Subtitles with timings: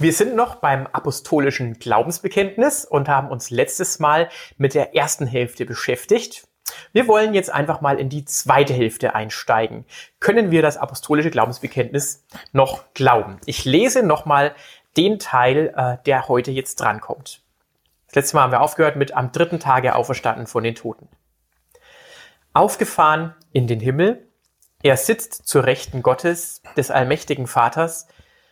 [0.00, 5.66] Wir sind noch beim apostolischen Glaubensbekenntnis und haben uns letztes Mal mit der ersten Hälfte
[5.66, 6.46] beschäftigt.
[6.92, 9.84] Wir wollen jetzt einfach mal in die zweite Hälfte einsteigen.
[10.20, 13.40] Können wir das apostolische Glaubensbekenntnis noch glauben?
[13.44, 14.54] Ich lese nochmal
[14.96, 17.42] den Teil, äh, der heute jetzt drankommt.
[18.06, 21.08] Das letzte Mal haben wir aufgehört mit am dritten Tage auferstanden von den Toten.
[22.52, 24.28] Aufgefahren in den Himmel,
[24.80, 28.06] er sitzt zur Rechten Gottes, des allmächtigen Vaters,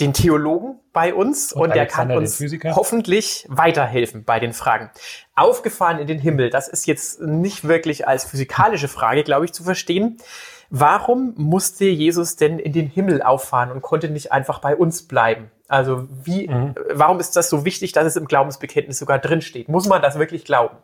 [0.00, 4.90] den Theologen bei uns und, und der kann uns hoffentlich weiterhelfen bei den Fragen.
[5.34, 9.64] Aufgefahren in den Himmel, das ist jetzt nicht wirklich als physikalische Frage, glaube ich, zu
[9.64, 10.18] verstehen.
[10.70, 15.50] Warum musste Jesus denn in den Himmel auffahren und konnte nicht einfach bei uns bleiben?
[15.66, 16.74] Also wie, mhm.
[16.92, 19.68] warum ist das so wichtig, dass es im Glaubensbekenntnis sogar drinsteht?
[19.68, 20.76] Muss man das wirklich glauben?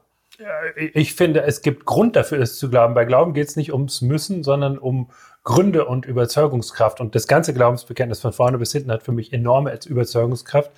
[0.95, 2.95] Ich finde, es gibt Grund dafür, es zu glauben.
[2.95, 5.11] Bei Glauben geht es nicht ums Müssen, sondern um
[5.45, 7.01] Gründe und Überzeugungskraft.
[7.01, 10.71] Und das ganze Glaubensbekenntnis von vorne bis hinten hat für mich enorme als Überzeugungskraft.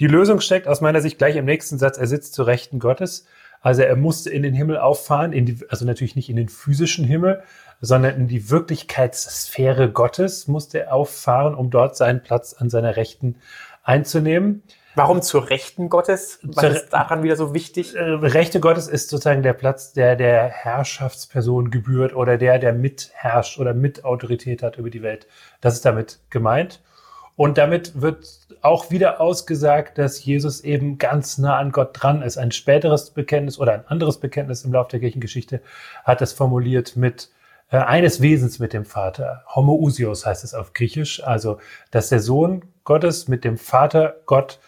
[0.00, 1.98] Die Lösung steckt aus meiner Sicht gleich im nächsten Satz.
[1.98, 3.26] Er sitzt zu Rechten Gottes.
[3.60, 7.42] Also er musste in den Himmel auffahren, die, also natürlich nicht in den physischen Himmel,
[7.80, 13.36] sondern in die Wirklichkeitssphäre Gottes musste er auffahren, um dort seinen Platz an seiner Rechten
[13.82, 14.62] einzunehmen.
[14.98, 16.40] Warum zur Rechten Gottes?
[16.42, 17.94] Was zur, ist daran wieder so wichtig?
[17.94, 23.60] Äh, Rechte Gottes ist sozusagen der Platz, der der Herrschaftsperson gebührt oder der, der mitherrscht
[23.60, 25.28] oder Mitautorität hat über die Welt.
[25.60, 26.82] Das ist damit gemeint.
[27.36, 28.26] Und damit wird
[28.60, 32.36] auch wieder ausgesagt, dass Jesus eben ganz nah an Gott dran ist.
[32.36, 35.62] Ein späteres Bekenntnis oder ein anderes Bekenntnis im Laufe der Kirchengeschichte
[36.02, 37.30] hat das formuliert mit
[37.70, 39.44] äh, eines Wesens mit dem Vater.
[39.54, 41.22] Homoousios heißt es auf Griechisch.
[41.22, 41.58] Also,
[41.92, 44.58] dass der Sohn Gottes mit dem Vater Gott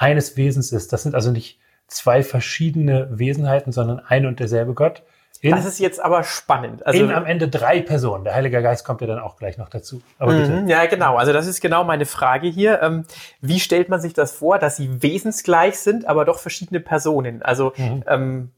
[0.00, 0.92] eines Wesens ist.
[0.92, 5.02] Das sind also nicht zwei verschiedene Wesenheiten, sondern ein und derselbe Gott.
[5.42, 6.86] In, das ist jetzt aber spannend.
[6.86, 8.24] Also in am Ende drei Personen.
[8.24, 10.02] Der Heilige Geist kommt ja dann auch gleich noch dazu.
[10.18, 10.50] Aber bitte.
[10.50, 11.16] Mhm, ja, genau.
[11.16, 12.82] Also das ist genau meine Frage hier.
[12.82, 13.04] Ähm,
[13.40, 17.42] wie stellt man sich das vor, dass sie wesensgleich sind, aber doch verschiedene Personen?
[17.42, 18.04] Also mhm.
[18.06, 18.50] ähm,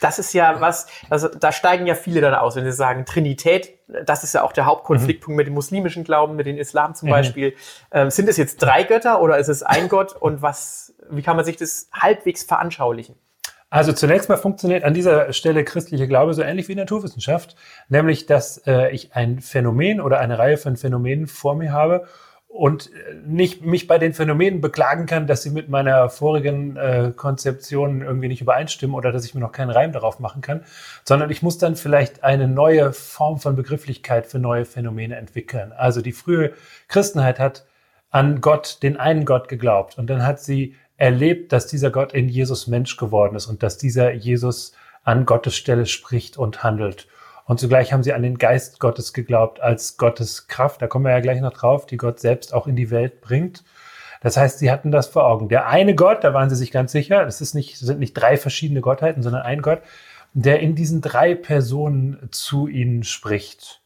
[0.00, 3.78] das ist ja was, also da steigen ja viele dann aus, wenn sie sagen Trinität,
[4.04, 5.36] das ist ja auch der Hauptkonfliktpunkt mhm.
[5.36, 7.12] mit dem muslimischen Glauben, mit dem Islam zum mhm.
[7.12, 7.54] Beispiel.
[7.92, 11.36] Ähm, sind es jetzt drei Götter oder ist es ein Gott und was, wie kann
[11.36, 13.16] man sich das halbwegs veranschaulichen?
[13.70, 17.56] Also zunächst mal funktioniert an dieser Stelle christliche Glaube so ähnlich wie Naturwissenschaft,
[17.88, 22.06] nämlich dass äh, ich ein Phänomen oder eine Reihe von Phänomenen vor mir habe
[22.54, 22.88] und
[23.26, 28.28] nicht mich bei den Phänomenen beklagen kann, dass sie mit meiner vorigen äh, Konzeption irgendwie
[28.28, 30.62] nicht übereinstimmen oder dass ich mir noch keinen Reim darauf machen kann,
[31.02, 35.72] sondern ich muss dann vielleicht eine neue Form von Begrifflichkeit für neue Phänomene entwickeln.
[35.72, 36.52] Also die frühe
[36.86, 37.66] Christenheit hat
[38.10, 42.28] an Gott, den einen Gott geglaubt und dann hat sie erlebt, dass dieser Gott in
[42.28, 47.08] Jesus Mensch geworden ist und dass dieser Jesus an Gottes Stelle spricht und handelt.
[47.46, 50.80] Und zugleich haben sie an den Geist Gottes geglaubt als Gottes Kraft.
[50.80, 53.64] Da kommen wir ja gleich noch drauf, die Gott selbst auch in die Welt bringt.
[54.22, 55.50] Das heißt, sie hatten das vor Augen.
[55.50, 58.38] Der eine Gott, da waren sie sich ganz sicher, das ist nicht, sind nicht drei
[58.38, 59.82] verschiedene Gottheiten, sondern ein Gott,
[60.32, 63.82] der in diesen drei Personen zu ihnen spricht.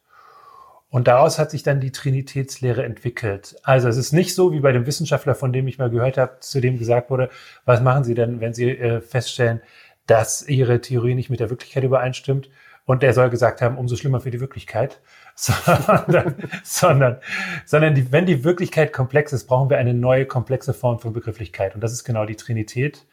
[0.90, 3.56] Und daraus hat sich dann die Trinitätslehre entwickelt.
[3.64, 6.36] Also es ist nicht so wie bei dem Wissenschaftler, von dem ich mal gehört habe,
[6.40, 7.28] zu dem gesagt wurde,
[7.64, 9.60] was machen Sie denn, wenn Sie äh, feststellen,
[10.06, 12.48] dass Ihre Theorie nicht mit der Wirklichkeit übereinstimmt?
[12.88, 15.02] Und der soll gesagt haben, umso schlimmer für die Wirklichkeit.
[15.34, 16.34] sondern,
[16.64, 17.18] sondern,
[17.66, 21.74] sondern die, wenn die Wirklichkeit komplex ist, brauchen wir eine neue komplexe Form von Begrifflichkeit.
[21.74, 23.04] Und das ist genau die Trinität.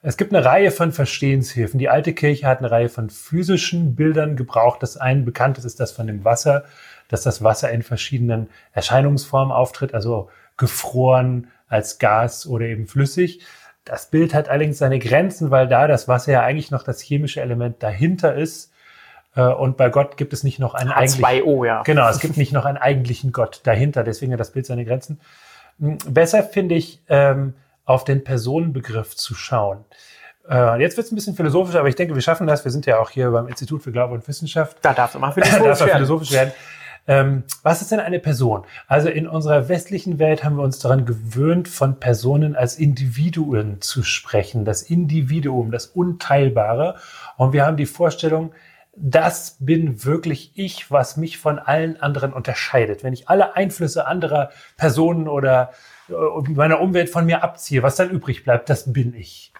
[0.00, 1.78] Es gibt eine Reihe von Verstehenshilfen.
[1.78, 4.82] Die alte Kirche hat eine Reihe von physischen Bildern gebraucht.
[4.82, 6.64] Das eine bekanntes ist das von dem Wasser,
[7.08, 13.42] dass das Wasser in verschiedenen Erscheinungsformen auftritt, also gefroren als Gas oder eben flüssig.
[13.84, 17.42] Das Bild hat allerdings seine Grenzen, weil da das Wasser ja eigentlich noch das chemische
[17.42, 18.71] Element dahinter ist
[19.40, 21.64] und bei Gott gibt es nicht noch einen eigentlichen.
[21.64, 21.82] ja.
[21.82, 24.04] Genau, es gibt nicht noch einen eigentlichen Gott dahinter.
[24.04, 25.20] Deswegen hat das Bild seine Grenzen.
[25.78, 29.84] Hm, besser finde ich, ähm, auf den Personenbegriff zu schauen.
[30.48, 32.64] Äh, jetzt wird es ein bisschen philosophisch, aber ich denke, wir schaffen das.
[32.64, 34.78] Wir sind ja auch hier beim Institut für Glaube und Wissenschaft.
[34.82, 36.52] Da darf man philosophisch, darf philosophisch werden.
[37.08, 38.64] Ähm, was ist denn eine Person?
[38.86, 44.04] Also in unserer westlichen Welt haben wir uns daran gewöhnt, von Personen als Individuen zu
[44.04, 44.64] sprechen.
[44.64, 46.96] Das Individuum, das Unteilbare.
[47.36, 48.52] Und wir haben die Vorstellung,
[48.94, 53.02] das bin wirklich ich, was mich von allen anderen unterscheidet.
[53.02, 55.72] Wenn ich alle Einflüsse anderer Personen oder
[56.08, 56.12] äh,
[56.50, 59.52] meiner Umwelt von mir abziehe, was dann übrig bleibt, das bin ich.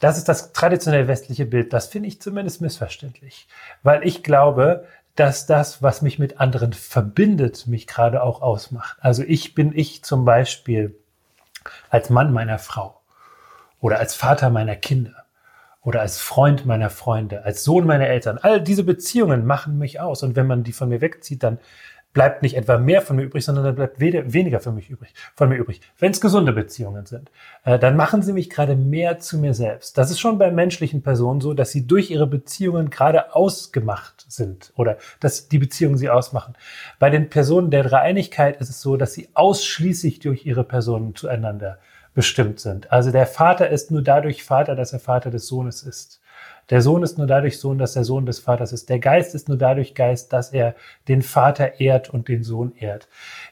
[0.00, 1.72] Das ist das traditionell westliche Bild.
[1.72, 3.46] Das finde ich zumindest missverständlich,
[3.82, 8.96] weil ich glaube, dass das, was mich mit anderen verbindet, mich gerade auch ausmacht.
[9.00, 10.96] Also ich bin ich zum Beispiel
[11.90, 13.00] als Mann meiner Frau
[13.78, 15.21] oder als Vater meiner Kinder
[15.82, 18.38] oder als Freund meiner Freunde, als Sohn meiner Eltern.
[18.38, 20.22] All diese Beziehungen machen mich aus.
[20.22, 21.58] Und wenn man die von mir wegzieht, dann
[22.12, 25.48] bleibt nicht etwa mehr von mir übrig, sondern dann bleibt weniger für mich übrig, von
[25.48, 25.80] mir übrig.
[25.98, 27.30] Wenn es gesunde Beziehungen sind,
[27.64, 29.96] äh, dann machen sie mich gerade mehr zu mir selbst.
[29.96, 34.72] Das ist schon bei menschlichen Personen so, dass sie durch ihre Beziehungen gerade ausgemacht sind
[34.76, 36.54] oder dass die Beziehungen sie ausmachen.
[36.98, 41.78] Bei den Personen der Dreieinigkeit ist es so, dass sie ausschließlich durch ihre Personen zueinander
[42.14, 42.92] bestimmt sind.
[42.92, 46.22] Also der Vater ist nur dadurch Vater, dass er Vater des Sohnes ist.
[46.70, 48.88] Der Sohn ist nur dadurch Sohn, dass er Sohn des Vaters ist.
[48.88, 50.74] Der Geist ist nur dadurch Geist, dass er
[51.08, 53.08] den Vater ehrt und den Sohn ehrt.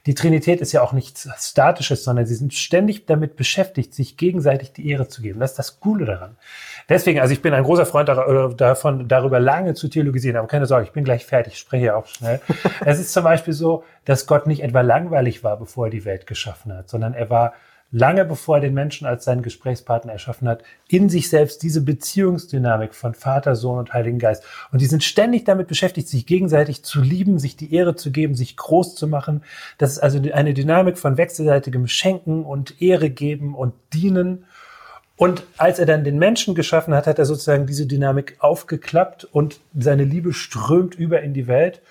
[0.07, 4.73] Die Trinität ist ja auch nichts Statisches, sondern sie sind ständig damit beschäftigt, sich gegenseitig
[4.73, 5.41] die Ehre zu geben.
[5.41, 6.37] Das ist das Coole daran.
[6.89, 10.67] Deswegen, also ich bin ein großer Freund äh, davon, darüber lange zu theologisieren, aber keine
[10.67, 12.41] Sorge, ich bin gleich fertig, ich spreche ja auch schnell.
[12.85, 16.27] es ist zum Beispiel so, dass Gott nicht etwa langweilig war, bevor er die Welt
[16.27, 17.53] geschaffen hat, sondern er war
[17.93, 22.95] lange bevor er den Menschen als seinen Gesprächspartner erschaffen hat, in sich selbst diese Beziehungsdynamik
[22.95, 24.45] von Vater, Sohn und Heiligen Geist.
[24.71, 28.35] Und die sind ständig damit beschäftigt, sich gegenseitig zu lieben, sich die Ehre zu geben,
[28.35, 29.43] sich groß zu machen.
[29.79, 34.45] Das ist also eine Dynamik von wechselseitigem Schenken und Ehre geben und dienen.
[35.17, 39.61] Und als er dann den Menschen geschaffen hat, hat er sozusagen diese Dynamik aufgeklappt und
[39.79, 41.83] seine Liebe strömt über in die Welt.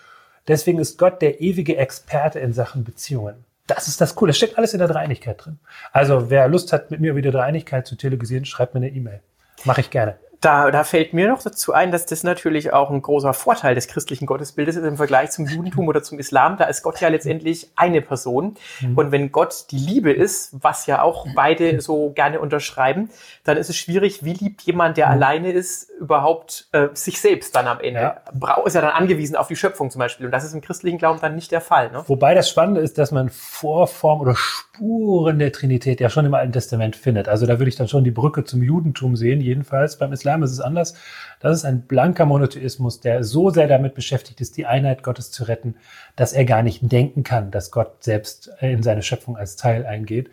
[0.48, 3.49] Deswegen ist Gott der ewige Experte in Sachen Beziehungen.
[3.70, 4.32] Das ist das Coole.
[4.32, 5.60] Es steckt alles in der Dreinigkeit drin.
[5.92, 9.22] Also wer Lust hat, mit mir über die Dreinigkeit zu theologisieren, schreibt mir eine E-Mail.
[9.64, 10.18] Mache ich gerne.
[10.42, 13.88] Da, da fällt mir noch dazu ein, dass das natürlich auch ein großer Vorteil des
[13.88, 16.56] christlichen Gottesbildes ist im Vergleich zum Judentum oder zum Islam.
[16.56, 18.56] Da ist Gott ja letztendlich eine Person.
[18.80, 18.98] Mhm.
[18.98, 23.10] Und wenn Gott die Liebe ist, was ja auch beide so gerne unterschreiben,
[23.44, 25.14] dann ist es schwierig, wie liebt jemand, der mhm.
[25.14, 28.00] alleine ist, überhaupt äh, sich selbst dann am Ende.
[28.00, 28.64] Ja.
[28.66, 30.26] Ist ja dann angewiesen auf die Schöpfung zum Beispiel.
[30.26, 31.92] Und das ist im christlichen Glauben dann nicht der Fall.
[31.92, 32.04] Ne?
[32.08, 36.54] Wobei das Spannende ist, dass man Vorform oder Spuren der Trinität ja schon im Alten
[36.54, 37.28] Testament findet.
[37.28, 39.98] Also da würde ich dann schon die Brücke zum Judentum sehen, jedenfalls.
[39.98, 40.94] Beim Islam Islam ist es anders.
[41.40, 45.46] Das ist ein blanker Monotheismus, der so sehr damit beschäftigt ist, die Einheit Gottes zu
[45.46, 45.76] retten,
[46.16, 50.30] dass er gar nicht denken kann, dass Gott selbst in seine Schöpfung als Teil eingeht.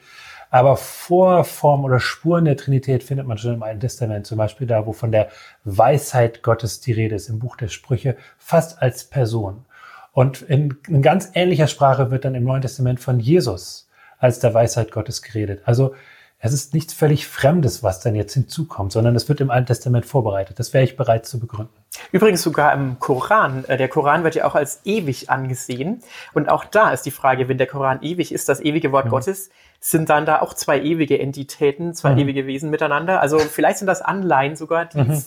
[0.50, 4.87] Aber Vorform oder Spuren der Trinität findet man schon im Alten Testament, zum Beispiel da,
[4.87, 5.28] wo von der
[5.64, 9.64] Weisheit Gottes die Rede ist, im Buch der Sprüche, fast als Person.
[10.12, 13.88] Und in, in ganz ähnlicher Sprache wird dann im Neuen Testament von Jesus
[14.19, 15.62] als der Weisheit Gottes geredet.
[15.64, 15.94] Also
[16.38, 20.04] es ist nichts völlig Fremdes, was dann jetzt hinzukommt, sondern es wird im Alten Testament
[20.04, 20.58] vorbereitet.
[20.58, 21.72] Das wäre ich bereit zu begründen.
[22.12, 23.64] Übrigens sogar im Koran.
[23.64, 26.02] Äh, der Koran wird ja auch als ewig angesehen.
[26.34, 29.10] Und auch da ist die Frage, wenn der Koran ewig ist, das ewige Wort mhm.
[29.10, 29.50] Gottes,
[29.80, 32.18] sind dann da auch zwei ewige Entitäten, zwei mhm.
[32.18, 33.20] ewige Wesen miteinander?
[33.22, 35.22] Also vielleicht sind das Anleihen sogar, die mhm.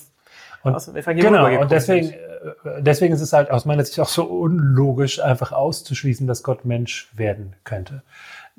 [0.61, 2.17] Und, aus dem Evangelium genau, und deswegen, sind.
[2.17, 6.65] Äh, deswegen ist es halt aus meiner Sicht auch so unlogisch, einfach auszuschließen, dass Gott
[6.65, 8.03] Mensch werden könnte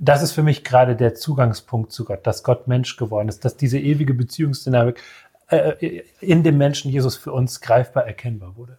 [0.00, 3.56] das ist für mich gerade der Zugangspunkt zu Gott, dass Gott Mensch geworden ist, dass
[3.56, 5.00] diese ewige Beziehungsdynamik
[5.49, 8.79] äh, in dem Menschen Jesus für uns greifbar erkennbar wurde.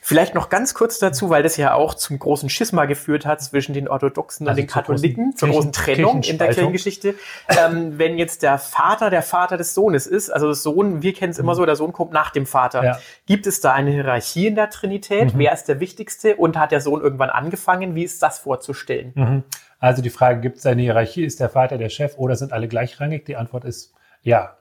[0.00, 3.74] Vielleicht noch ganz kurz dazu, weil das ja auch zum großen Schisma geführt hat zwischen
[3.74, 7.14] den Orthodoxen also und den Katholiken, zur großen, zur großen Trennung in der Kirchengeschichte.
[7.48, 11.32] ähm, wenn jetzt der Vater der Vater des Sohnes ist, also das Sohn, wir kennen
[11.32, 11.56] es immer mhm.
[11.58, 12.82] so, der Sohn kommt nach dem Vater.
[12.82, 12.98] Ja.
[13.26, 15.34] Gibt es da eine Hierarchie in der Trinität?
[15.34, 15.38] Mhm.
[15.38, 16.36] Wer ist der Wichtigste?
[16.36, 17.94] Und hat der Sohn irgendwann angefangen?
[17.94, 19.12] Wie ist das vorzustellen?
[19.14, 19.44] Mhm.
[19.78, 21.24] Also die Frage, gibt es eine Hierarchie?
[21.24, 23.26] Ist der Vater der Chef oder sind alle gleichrangig?
[23.26, 24.56] Die Antwort ist ja.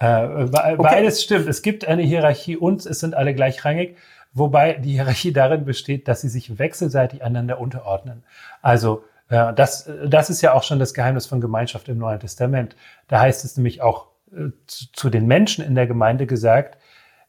[0.00, 0.76] Äh, okay.
[0.76, 1.46] Beides stimmt.
[1.46, 3.96] Es gibt eine Hierarchie und es sind alle gleichrangig,
[4.32, 8.24] wobei die Hierarchie darin besteht, dass sie sich wechselseitig einander unterordnen.
[8.62, 12.76] Also äh, das, das ist ja auch schon das Geheimnis von Gemeinschaft im Neuen Testament.
[13.08, 16.78] Da heißt es nämlich auch äh, zu, zu den Menschen in der Gemeinde gesagt,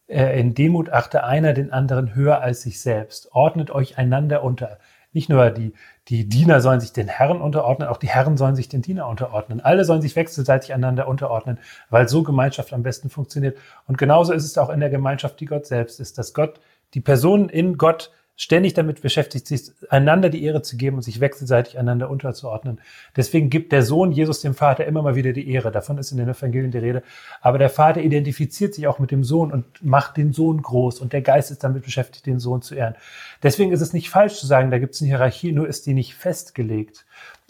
[0.08, 3.34] äh, in Demut achte einer den anderen höher als sich selbst.
[3.34, 4.80] Ordnet euch einander unter.
[5.14, 5.74] Nicht nur die,
[6.08, 9.60] die Diener sollen sich den Herren unterordnen, auch die Herren sollen sich den Diener unterordnen.
[9.60, 13.58] Alle sollen sich wechselseitig einander unterordnen, weil so Gemeinschaft am besten funktioniert.
[13.88, 16.60] Und genauso ist es auch in der Gemeinschaft, die Gott selbst ist, dass Gott,
[16.94, 21.20] die Personen in Gott ständig damit beschäftigt, sich einander die Ehre zu geben und sich
[21.20, 22.82] wechselseitig einander unterzuordnen.
[23.16, 25.72] Deswegen gibt der Sohn Jesus dem Vater immer mal wieder die Ehre.
[25.72, 27.04] Davon ist in den Evangelien die Rede.
[27.42, 31.14] Aber der Vater identifiziert sich auch mit dem Sohn und macht den Sohn groß und
[31.14, 32.96] der Geist ist damit beschäftigt, den Sohn zu ehren.
[33.44, 35.94] Deswegen ist es nicht falsch zu sagen, da gibt es eine Hierarchie, nur ist die
[35.94, 37.06] nicht festgelegt,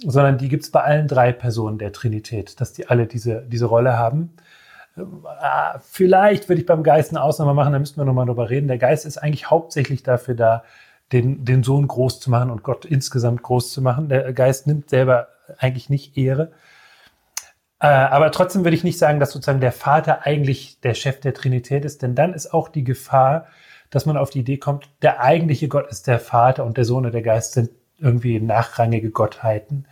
[0.05, 3.65] sondern die gibt es bei allen drei Personen der Trinität, dass die alle diese, diese
[3.65, 4.33] Rolle haben.
[4.95, 8.67] Ah, vielleicht würde ich beim Geist eine Ausnahme machen, da müssten wir nochmal drüber reden.
[8.67, 10.63] Der Geist ist eigentlich hauptsächlich dafür da,
[11.11, 14.09] den, den Sohn groß zu machen und Gott insgesamt groß zu machen.
[14.09, 16.51] Der Geist nimmt selber eigentlich nicht Ehre.
[17.79, 21.33] Äh, aber trotzdem würde ich nicht sagen, dass sozusagen der Vater eigentlich der Chef der
[21.33, 23.47] Trinität ist, denn dann ist auch die Gefahr,
[23.89, 27.05] dass man auf die Idee kommt, der eigentliche Gott ist der Vater und der Sohn
[27.05, 29.87] und der Geist sind irgendwie nachrangige Gottheiten.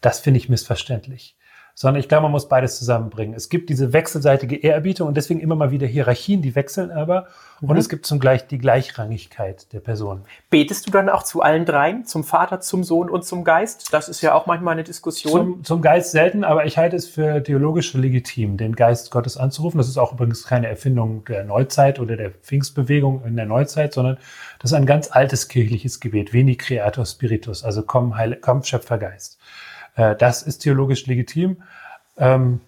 [0.00, 1.36] Das finde ich missverständlich
[1.74, 3.34] sondern ich glaube, man muss beides zusammenbringen.
[3.34, 7.26] Es gibt diese wechselseitige Ehrerbietung und deswegen immer mal wieder Hierarchien, die wechseln aber.
[7.60, 7.70] Mhm.
[7.70, 10.22] Und es gibt zugleich die Gleichrangigkeit der Personen.
[10.50, 13.92] Betest du dann auch zu allen dreien, zum Vater, zum Sohn und zum Geist?
[13.92, 15.32] Das ist ja auch manchmal eine Diskussion.
[15.32, 19.78] Zum, zum Geist selten, aber ich halte es für theologisch legitim, den Geist Gottes anzurufen.
[19.78, 24.16] Das ist auch übrigens keine Erfindung der Neuzeit oder der Pfingstbewegung in der Neuzeit, sondern
[24.60, 29.38] das ist ein ganz altes kirchliches Gebet, Veni Creator Spiritus, also komm, Heil, komm Schöpfergeist.
[29.94, 31.62] Äh, das ist theologisch legitim.
[32.16, 32.60] Ähm,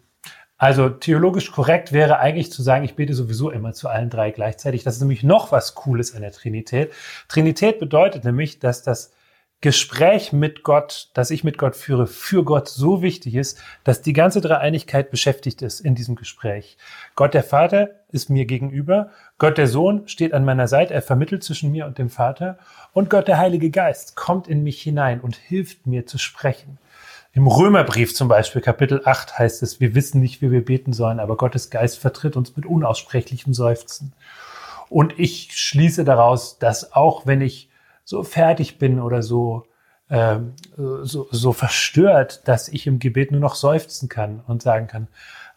[0.59, 4.85] also theologisch korrekt wäre eigentlich zu sagen, ich bete sowieso immer zu allen drei gleichzeitig.
[4.85, 6.92] Das ist nämlich noch was Cooles an der Trinität.
[7.28, 9.12] Trinität bedeutet nämlich, dass das
[9.62, 14.12] Gespräch mit Gott, das ich mit Gott führe, für Gott so wichtig ist, dass die
[14.12, 16.76] ganze Dreieinigkeit beschäftigt ist in diesem Gespräch.
[17.14, 21.42] Gott der Vater ist mir gegenüber, Gott der Sohn steht an meiner Seite, er vermittelt
[21.42, 22.59] zwischen mir und dem Vater
[22.92, 26.78] und Gott der Heilige Geist kommt in mich hinein und hilft mir zu sprechen.
[27.37, 31.21] Im Römerbrief zum Beispiel, Kapitel 8 heißt es, wir wissen nicht, wie wir beten sollen,
[31.21, 34.14] aber Gottes Geist vertritt uns mit unaussprechlichem Seufzen.
[34.88, 37.69] Und ich schließe daraus, dass auch wenn ich
[38.05, 39.66] so fertig bin oder so,
[40.09, 40.38] äh,
[41.02, 45.09] so, so verstört, dass ich im Gebet nur noch seufzen kann und sagen kann,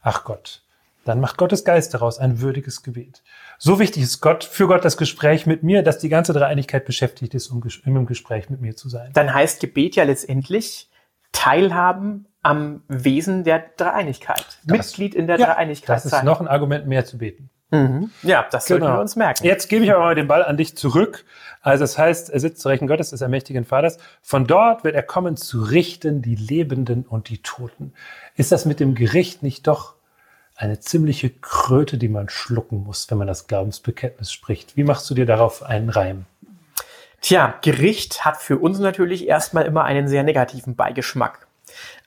[0.01, 0.63] ach Gott,
[1.05, 3.24] dann macht Gottes Geist daraus ein würdiges Gebet.
[3.57, 7.36] So wichtig ist Gott, für Gott das Gespräch mit mir, dass die ganze Dreieinigkeit beschäftigt
[7.36, 9.12] ist, um im Gespräch mit mir zu sein.
[9.13, 10.88] Dann heißt Gebet ja letztendlich,
[11.31, 14.59] teilhaben am Wesen der Dreieinigkeit.
[14.63, 16.25] Das, Mitglied in der ja, Dreieinigkeit Das ist sein.
[16.25, 17.50] noch ein Argument mehr zu beten.
[17.71, 18.09] Mhm.
[18.24, 18.79] Ja, das genau.
[18.79, 19.45] sollten wir uns merken.
[19.45, 21.25] Jetzt gebe ich aber mal den Ball an dich zurück.
[21.62, 23.98] Also das heißt, er sitzt zu Rechten Gottes, des ermächtigen Vaters.
[24.21, 27.93] Von dort wird er kommen zu richten die Lebenden und die Toten.
[28.36, 29.95] Ist das mit dem Gericht nicht doch
[30.55, 34.75] eine ziemliche Kröte, die man schlucken muss, wenn man das Glaubensbekenntnis spricht?
[34.75, 36.25] Wie machst du dir darauf einen Reim?
[37.21, 41.47] Tja, Gericht hat für uns natürlich erstmal immer einen sehr negativen Beigeschmack.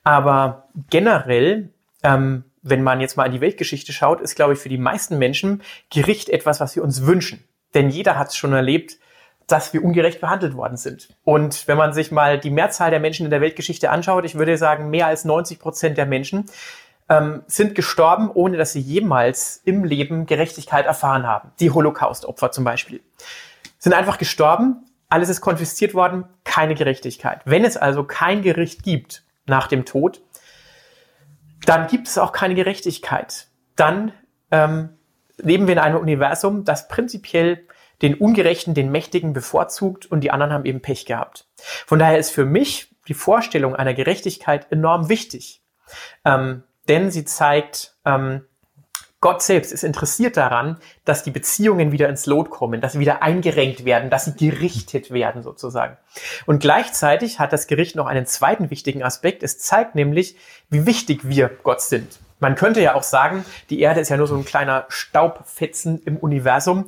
[0.04, 1.71] Aber generell,
[2.02, 5.19] ähm, wenn man jetzt mal in die Weltgeschichte schaut, ist, glaube ich, für die meisten
[5.19, 7.45] Menschen Gericht etwas, was wir uns wünschen.
[7.75, 8.99] Denn jeder hat es schon erlebt,
[9.47, 11.09] dass wir ungerecht behandelt worden sind.
[11.25, 14.57] Und wenn man sich mal die Mehrzahl der Menschen in der Weltgeschichte anschaut, ich würde
[14.57, 16.47] sagen, mehr als 90 Prozent der Menschen
[17.09, 21.50] ähm, sind gestorben, ohne dass sie jemals im Leben Gerechtigkeit erfahren haben.
[21.61, 23.00] Die Holocaust-Opfer zum Beispiel.
[23.78, 27.42] Sind einfach gestorben, alles ist konfisziert worden, keine Gerechtigkeit.
[27.45, 30.23] Wenn es also kein Gericht gibt nach dem Tod,
[31.66, 33.49] dann gibt es auch keine Gerechtigkeit.
[33.76, 34.12] Dann
[34.50, 34.88] ähm,
[35.37, 37.66] leben wir in einem Universum, das prinzipiell
[38.00, 41.47] den Ungerechten, den Mächtigen bevorzugt und die anderen haben eben Pech gehabt.
[41.59, 45.62] Von daher ist für mich die Vorstellung einer Gerechtigkeit enorm wichtig,
[46.25, 48.47] ähm, denn sie zeigt, ähm,
[49.23, 53.23] Gott selbst ist interessiert daran, dass die Beziehungen wieder ins Lot kommen, dass sie wieder
[53.23, 55.97] eingerenkt werden, dass sie gerichtet werden sozusagen.
[56.45, 59.45] Und gleichzeitig hat das Gericht noch einen zweiten wichtigen Aspekt.
[59.45, 60.37] Es zeigt nämlich,
[60.71, 62.19] wie wichtig wir Gott sind.
[62.41, 66.17] Man könnte ja auch sagen, die Erde ist ja nur so ein kleiner Staubfetzen im
[66.17, 66.87] Universum.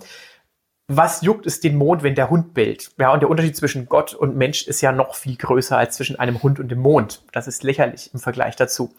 [0.88, 2.90] Was juckt es den Mond, wenn der Hund bellt?
[2.98, 6.18] Ja, und der Unterschied zwischen Gott und Mensch ist ja noch viel größer als zwischen
[6.18, 7.22] einem Hund und dem Mond.
[7.30, 8.92] Das ist lächerlich im Vergleich dazu.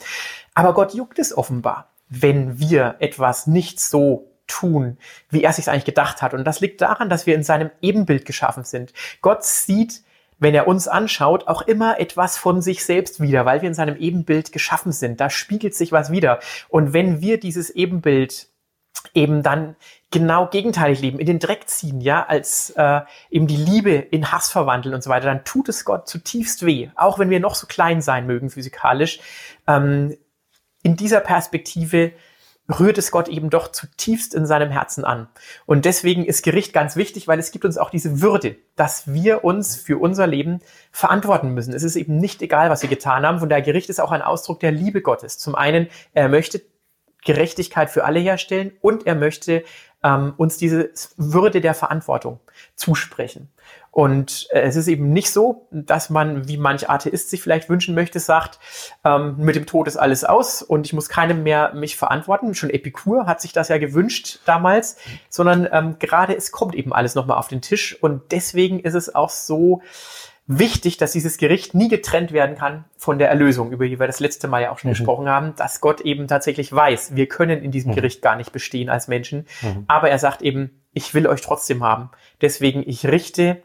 [0.53, 4.97] Aber Gott juckt es offenbar wenn wir etwas nicht so tun,
[5.29, 6.33] wie er sich eigentlich gedacht hat.
[6.33, 8.93] Und das liegt daran, dass wir in seinem Ebenbild geschaffen sind.
[9.21, 10.03] Gott sieht,
[10.37, 13.95] wenn er uns anschaut, auch immer etwas von sich selbst wieder, weil wir in seinem
[13.95, 15.19] Ebenbild geschaffen sind.
[15.19, 16.39] Da spiegelt sich was wieder.
[16.69, 18.49] Und wenn wir dieses Ebenbild
[19.13, 19.75] eben dann
[20.11, 24.49] genau gegenteilig leben, in den Dreck ziehen, ja, als äh, eben die Liebe in Hass
[24.49, 27.67] verwandeln und so weiter, dann tut es Gott zutiefst weh, auch wenn wir noch so
[27.67, 29.19] klein sein mögen physikalisch.
[29.67, 30.17] Ähm,
[30.85, 32.11] in dieser Perspektive
[32.69, 35.27] rührt es Gott eben doch zutiefst in seinem Herzen an.
[35.65, 39.43] Und deswegen ist Gericht ganz wichtig, weil es gibt uns auch diese Würde, dass wir
[39.43, 40.59] uns für unser Leben
[40.91, 41.73] verantworten müssen.
[41.73, 43.39] Es ist eben nicht egal, was wir getan haben.
[43.39, 45.39] Von daher Gericht ist auch ein Ausdruck der Liebe Gottes.
[45.39, 46.61] Zum einen, er möchte
[47.23, 49.63] Gerechtigkeit für alle herstellen und er möchte
[50.03, 52.39] ähm, uns diese Würde der Verantwortung
[52.75, 53.49] zusprechen.
[53.95, 57.95] Und äh, es ist eben nicht so, dass man, wie manch Atheist sich vielleicht wünschen
[57.95, 58.59] möchte, sagt,
[59.05, 62.55] ähm, mit dem Tod ist alles aus und ich muss keinem mehr mich verantworten.
[62.55, 64.97] Schon Epikur hat sich das ja gewünscht damals,
[65.29, 69.15] sondern ähm, gerade es kommt eben alles nochmal auf den Tisch und deswegen ist es
[69.15, 69.81] auch so
[70.45, 74.19] wichtig, dass dieses Gericht nie getrennt werden kann von der Erlösung, über die wir das
[74.19, 74.95] letzte Mal ja auch schon mhm.
[74.95, 77.95] gesprochen haben, dass Gott eben tatsächlich weiß, wir können in diesem mhm.
[77.95, 79.85] Gericht gar nicht bestehen als Menschen, mhm.
[79.87, 82.09] aber er sagt eben, ich will euch trotzdem haben.
[82.41, 83.63] Deswegen, ich richte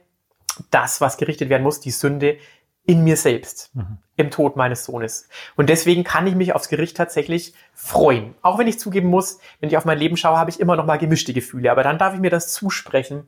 [0.70, 2.38] das, was gerichtet werden muss, die Sünde
[2.86, 3.98] in mir selbst, mhm.
[4.16, 5.28] im Tod meines Sohnes.
[5.56, 8.34] Und deswegen kann ich mich aufs Gericht tatsächlich freuen.
[8.42, 10.86] Auch wenn ich zugeben muss, wenn ich auf mein Leben schaue, habe ich immer noch
[10.86, 11.70] mal gemischte Gefühle.
[11.70, 13.26] Aber dann darf ich mir das zusprechen.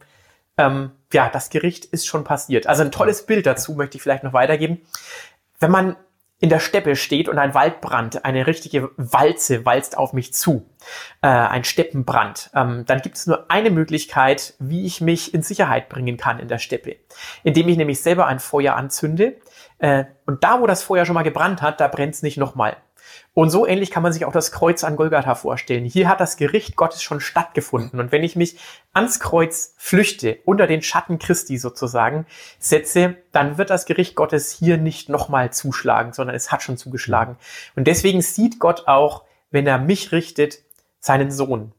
[0.58, 2.66] Ähm, ja, das Gericht ist schon passiert.
[2.66, 4.80] Also ein tolles Bild dazu möchte ich vielleicht noch weitergeben.
[5.60, 5.96] Wenn man
[6.42, 10.68] in der Steppe steht und ein Waldbrand, eine richtige Walze walzt auf mich zu,
[11.22, 15.88] äh, ein Steppenbrand, ähm, dann gibt es nur eine Möglichkeit, wie ich mich in Sicherheit
[15.88, 16.96] bringen kann in der Steppe,
[17.44, 19.36] indem ich nämlich selber ein Feuer anzünde.
[19.78, 22.76] Äh, und da, wo das Feuer schon mal gebrannt hat, da brennt es nicht nochmal.
[23.34, 25.84] Und so ähnlich kann man sich auch das Kreuz an Golgatha vorstellen.
[25.84, 27.98] Hier hat das Gericht Gottes schon stattgefunden.
[27.98, 28.58] Und wenn ich mich
[28.92, 32.26] ans Kreuz flüchte, unter den Schatten Christi sozusagen,
[32.58, 37.36] setze, dann wird das Gericht Gottes hier nicht nochmal zuschlagen, sondern es hat schon zugeschlagen.
[37.74, 40.58] Und deswegen sieht Gott auch, wenn er mich richtet,
[41.00, 41.72] seinen Sohn.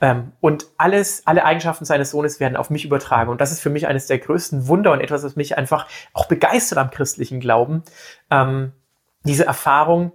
[0.00, 3.30] Ähm, und alles, alle Eigenschaften seines Sohnes werden auf mich übertragen.
[3.30, 6.26] Und das ist für mich eines der größten Wunder und etwas, was mich einfach auch
[6.26, 7.82] begeistert am christlichen Glauben.
[8.30, 8.72] Ähm,
[9.24, 10.12] diese Erfahrung,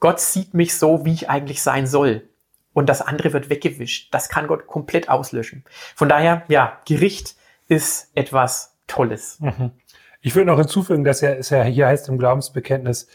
[0.00, 2.28] Gott sieht mich so, wie ich eigentlich sein soll.
[2.72, 4.12] Und das andere wird weggewischt.
[4.14, 5.64] Das kann Gott komplett auslöschen.
[5.94, 7.36] Von daher, ja, Gericht
[7.68, 9.38] ist etwas Tolles.
[9.40, 9.72] Mhm.
[10.22, 13.08] Ich würde noch hinzufügen, dass ja, es ja hier heißt im Glaubensbekenntnis,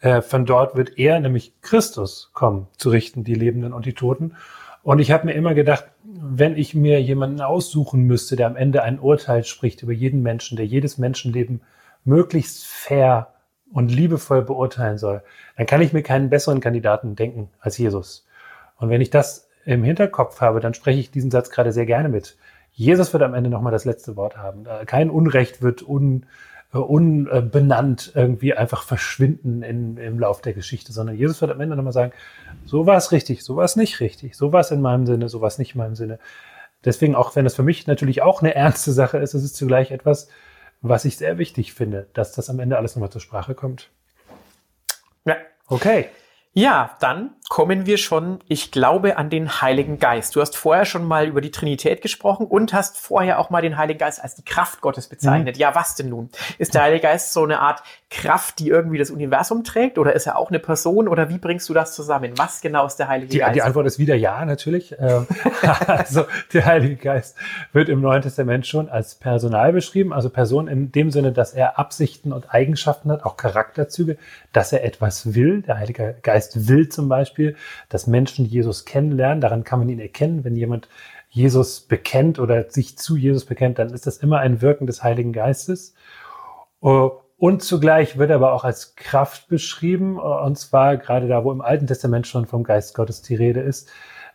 [0.00, 4.36] äh, von dort wird er, nämlich Christus, kommen zu richten, die Lebenden und die Toten.
[4.82, 8.82] Und ich habe mir immer gedacht, wenn ich mir jemanden aussuchen müsste, der am Ende
[8.82, 11.62] ein Urteil spricht über jeden Menschen, der jedes Menschenleben
[12.04, 13.34] möglichst fair
[13.72, 15.22] und liebevoll beurteilen soll,
[15.56, 18.26] dann kann ich mir keinen besseren Kandidaten denken als Jesus.
[18.76, 22.08] Und wenn ich das im Hinterkopf habe, dann spreche ich diesen Satz gerade sehr gerne
[22.08, 22.36] mit.
[22.72, 24.64] Jesus wird am Ende nochmal das letzte Wort haben.
[24.86, 26.26] Kein Unrecht wird un,
[26.72, 31.76] äh, unbenannt irgendwie einfach verschwinden in, im Lauf der Geschichte, sondern Jesus wird am Ende
[31.76, 32.12] nochmal sagen,
[32.64, 35.28] so war es richtig, so war es nicht richtig, so war es in meinem Sinne,
[35.28, 36.18] so war es nicht in meinem Sinne.
[36.84, 39.90] Deswegen, auch wenn es für mich natürlich auch eine ernste Sache ist, ist es zugleich
[39.90, 40.28] etwas,
[40.80, 43.90] was ich sehr wichtig finde, dass das am Ende alles nochmal zur Sprache kommt.
[45.24, 45.36] Ja.
[45.66, 46.08] Okay.
[46.54, 50.34] Ja, dann kommen wir schon, ich glaube, an den Heiligen Geist.
[50.34, 53.76] Du hast vorher schon mal über die Trinität gesprochen und hast vorher auch mal den
[53.76, 55.54] Heiligen Geist als die Kraft Gottes bezeichnet.
[55.54, 55.60] Mhm.
[55.60, 56.30] Ja, was denn nun?
[56.58, 60.26] Ist der Heilige Geist so eine Art Kraft, die irgendwie das Universum trägt oder ist
[60.26, 62.32] er auch eine Person oder wie bringst du das zusammen?
[62.36, 63.54] Was genau ist der Heilige die, Geist?
[63.54, 64.96] Die Antwort ist wieder ja, natürlich.
[64.98, 65.26] Ähm,
[65.86, 67.36] also der Heilige Geist
[67.74, 71.78] wird im Neuen Testament schon als Personal beschrieben, also Person in dem Sinne, dass er
[71.78, 74.16] Absichten und Eigenschaften hat, auch Charakterzüge,
[74.54, 75.60] dass er etwas will.
[75.60, 77.56] Der Heilige Geist will zum Beispiel,
[77.90, 79.42] dass Menschen Jesus kennenlernen.
[79.42, 80.88] Daran kann man ihn erkennen, wenn jemand
[81.28, 85.34] Jesus bekennt oder sich zu Jesus bekennt, dann ist das immer ein Wirken des Heiligen
[85.34, 85.94] Geistes.
[87.38, 91.44] Äh, und zugleich wird er aber auch als Kraft beschrieben, äh, und zwar gerade da,
[91.44, 93.88] wo im Alten Testament schon vom Geist Gottes die Rede ist,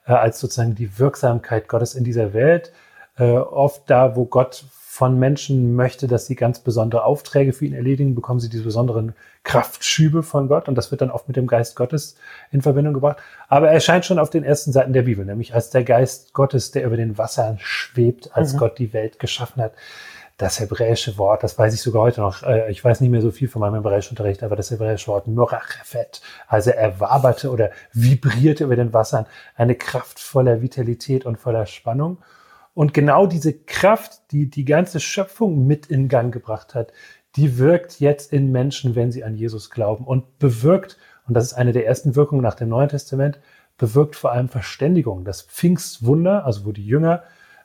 [0.06, 2.72] äh, als sozusagen die Wirksamkeit Gottes in dieser Welt.
[3.16, 8.16] Oft da, wo Gott von Menschen möchte, dass sie ganz besondere Aufträge für ihn erledigen,
[8.16, 9.14] bekommen sie diese besonderen
[9.44, 12.16] Kraftschübe von Gott und das wird dann oft mit dem Geist Gottes
[12.52, 13.18] in Verbindung gebracht.
[13.50, 16.72] Aber er erscheint schon auf den ersten Seiten der Bibel, nämlich als der Geist Gottes,
[16.72, 18.58] der über den Wassern schwebt, als mhm.
[18.58, 19.74] Gott die Welt geschaffen hat.
[20.44, 23.32] Das hebräische Wort, das weiß ich sogar heute noch, äh, ich weiß nicht mehr so
[23.32, 28.66] viel von meinem hebräischen Unterricht, aber das hebräische Wort Murachefet, also er waberte oder vibrierte
[28.66, 29.26] über den Wassern,
[29.56, 32.18] eine Kraft voller Vitalität und voller Spannung.
[32.74, 36.92] Und genau diese Kraft, die die ganze Schöpfung mit in Gang gebracht hat,
[37.38, 41.54] die wirkt jetzt in Menschen, wenn sie an Jesus glauben und bewirkt, und das ist
[41.54, 43.40] eine der ersten Wirkungen nach dem Neuen Testament,
[43.78, 45.24] bewirkt vor allem Verständigung.
[45.24, 47.24] Das Pfingstwunder, also wo die Jünger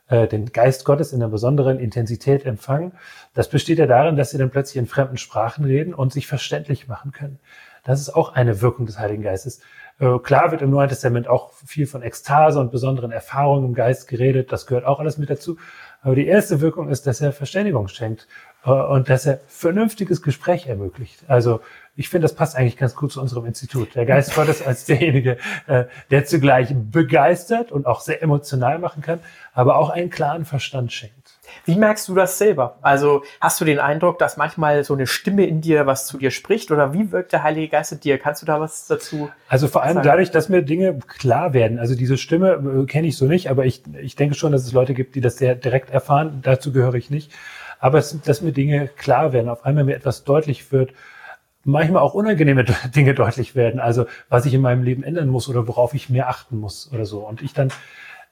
[0.09, 2.93] den Geist Gottes in einer besonderen Intensität empfangen,
[3.35, 6.89] das besteht ja darin, dass sie dann plötzlich in fremden Sprachen reden und sich verständlich
[6.89, 7.39] machen können.
[7.85, 9.61] Das ist auch eine Wirkung des Heiligen Geistes.
[9.99, 14.09] Äh, klar wird im Neuen Testament auch viel von Ekstase und besonderen Erfahrungen im Geist
[14.09, 14.53] geredet.
[14.53, 15.57] Das gehört auch alles mit dazu.
[16.03, 18.29] Aber die erste Wirkung ist, dass er Verständigung schenkt
[18.65, 21.25] äh, und dass er vernünftiges Gespräch ermöglicht.
[21.29, 21.61] Also
[21.99, 23.97] ich finde, das passt eigentlich ganz gut zu unserem Institut.
[23.97, 29.19] Der Geist Gottes als derjenige, äh, der zugleich begeistert und auch sehr emotional machen kann,
[29.53, 31.17] aber auch einen klaren Verstand schenkt.
[31.65, 32.77] Wie merkst du das selber?
[32.83, 36.31] Also hast du den Eindruck, dass manchmal so eine Stimme in dir was zu dir
[36.31, 38.17] spricht oder wie wirkt der Heilige Geist in dir?
[38.19, 39.29] Kannst du da was dazu?
[39.49, 40.07] Also vor allem sagen?
[40.07, 41.81] dadurch, dass mir Dinge klar werden.
[41.81, 44.73] Also diese Stimme äh, kenne ich so nicht, aber ich, ich denke schon, dass es
[44.73, 46.43] Leute gibt, die das sehr direkt erfahren.
[46.45, 47.33] Dazu gehöre ich nicht.
[47.81, 50.93] Aber es, dass mir Dinge klar werden, auf einmal mir etwas deutlich wird,
[51.69, 52.65] manchmal auch unangenehme
[52.97, 53.79] Dinge deutlich werden.
[53.79, 57.05] Also was ich in meinem Leben ändern muss oder worauf ich mehr achten muss oder
[57.05, 57.21] so.
[57.21, 57.69] Und ich dann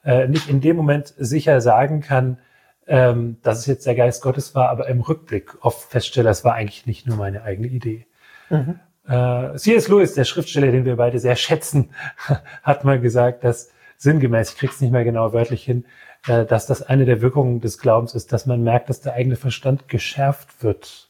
[0.03, 2.39] äh, nicht in dem Moment sicher sagen kann,
[2.87, 6.53] ähm, dass es jetzt der Geist Gottes war, aber im Rückblick oft feststelle, es war
[6.53, 8.07] eigentlich nicht nur meine eigene Idee.
[8.49, 8.79] Mhm.
[9.07, 9.87] Äh, C.S.
[9.87, 11.91] Lewis, der Schriftsteller, den wir beide sehr schätzen,
[12.63, 15.85] hat mal gesagt, dass sinngemäß, ich krieg's nicht mehr genau wörtlich hin,
[16.27, 19.35] äh, dass das eine der Wirkungen des Glaubens ist, dass man merkt, dass der eigene
[19.35, 21.06] Verstand geschärft wird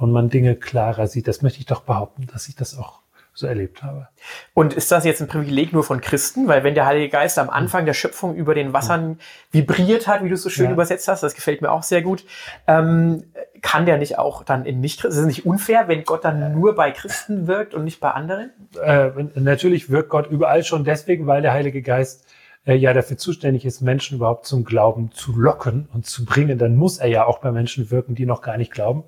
[0.00, 1.28] und man Dinge klarer sieht.
[1.28, 3.00] Das möchte ich doch behaupten, dass ich das auch
[3.34, 4.08] so erlebt habe.
[4.54, 6.48] Und ist das jetzt ein Privileg nur von Christen?
[6.48, 9.18] Weil wenn der Heilige Geist am Anfang der Schöpfung über den Wassern
[9.52, 10.72] vibriert hat, wie du es so schön ja.
[10.72, 12.24] übersetzt hast, das gefällt mir auch sehr gut,
[12.66, 13.24] ähm,
[13.62, 15.12] kann der nicht auch dann in nicht Christen?
[15.12, 18.50] Ist es nicht unfair, wenn Gott dann nur bei Christen wirkt und nicht bei anderen?
[18.82, 22.26] Äh, natürlich wirkt Gott überall schon deswegen, weil der Heilige Geist
[22.66, 26.58] äh, ja dafür zuständig ist, Menschen überhaupt zum Glauben zu locken und zu bringen.
[26.58, 29.04] Dann muss er ja auch bei Menschen wirken, die noch gar nicht glauben.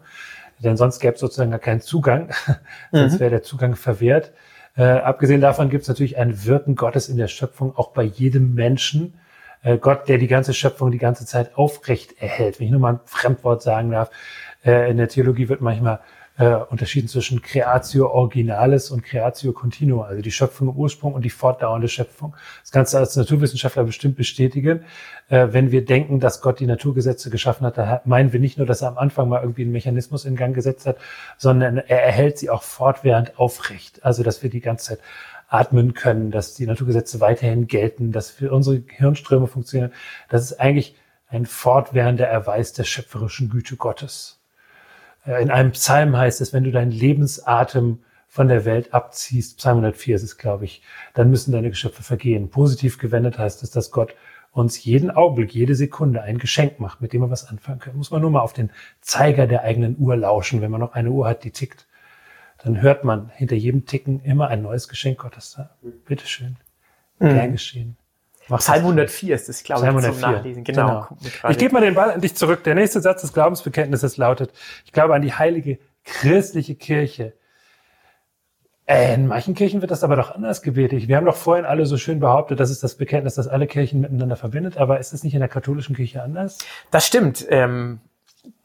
[0.62, 2.30] Denn sonst gäbe es sozusagen gar keinen Zugang.
[2.92, 3.20] sonst mhm.
[3.20, 4.32] wäre der Zugang verwehrt.
[4.76, 8.54] Äh, abgesehen davon gibt es natürlich ein Wirken Gottes in der Schöpfung, auch bei jedem
[8.54, 9.14] Menschen.
[9.62, 12.58] Äh, Gott, der die ganze Schöpfung die ganze Zeit aufrecht erhält.
[12.58, 14.10] Wenn ich nur mal ein Fremdwort sagen darf,
[14.64, 16.00] äh, in der Theologie wird manchmal
[16.38, 21.30] äh, unterschieden zwischen Creatio Originalis und Creatio Continua, also die Schöpfung im Ursprung und die
[21.30, 22.34] fortdauernde Schöpfung.
[22.62, 24.84] Das Ganze als Naturwissenschaftler bestimmt bestätigen.
[25.28, 28.66] Äh, wenn wir denken, dass Gott die Naturgesetze geschaffen hat, dann meinen wir nicht nur,
[28.66, 30.96] dass er am Anfang mal irgendwie einen Mechanismus in Gang gesetzt hat,
[31.36, 34.04] sondern er erhält sie auch fortwährend aufrecht.
[34.04, 35.00] Also, dass wir die ganze Zeit
[35.48, 39.92] atmen können, dass die Naturgesetze weiterhin gelten, dass für unsere Hirnströme funktionieren.
[40.30, 40.96] Das ist eigentlich
[41.28, 44.41] ein fortwährender Erweis der schöpferischen Güte Gottes.
[45.26, 49.78] Äh, in einem Psalm heißt es, wenn du deinen Lebensatem von der Welt abziehst, Psalm
[49.78, 50.82] 104 ist es, glaube ich,
[51.14, 52.48] dann müssen deine Geschöpfe vergehen.
[52.48, 54.14] Positiv gewendet heißt es, dass Gott
[54.52, 57.96] uns jeden Augenblick, jede Sekunde ein Geschenk macht, mit dem wir was anfangen können.
[57.96, 61.10] Muss man nur mal auf den Zeiger der eigenen Uhr lauschen, wenn man noch eine
[61.10, 61.86] Uhr hat, die tickt.
[62.62, 65.70] Dann hört man hinter jedem Ticken immer ein neues Geschenk Gottes da.
[66.06, 66.56] Bitteschön.
[67.18, 67.28] Mhm.
[67.28, 67.96] Gern geschehen.
[68.58, 70.64] Psalm 104 ist es, glaube ich, zum Nachlesen.
[70.64, 71.06] Genau.
[71.20, 71.50] genau.
[71.50, 72.64] Ich gebe mal den Ball an dich zurück.
[72.64, 74.52] Der nächste Satz des Glaubensbekenntnisses lautet,
[74.84, 77.34] ich glaube an die heilige christliche Kirche.
[78.86, 81.06] Äh, in manchen Kirchen wird das aber doch anders gebetet.
[81.08, 84.00] Wir haben doch vorhin alle so schön behauptet, das ist das Bekenntnis, das alle Kirchen
[84.00, 84.76] miteinander verbindet.
[84.76, 86.58] Aber ist es nicht in der katholischen Kirche anders?
[86.90, 87.46] Das stimmt.
[87.48, 88.00] Ähm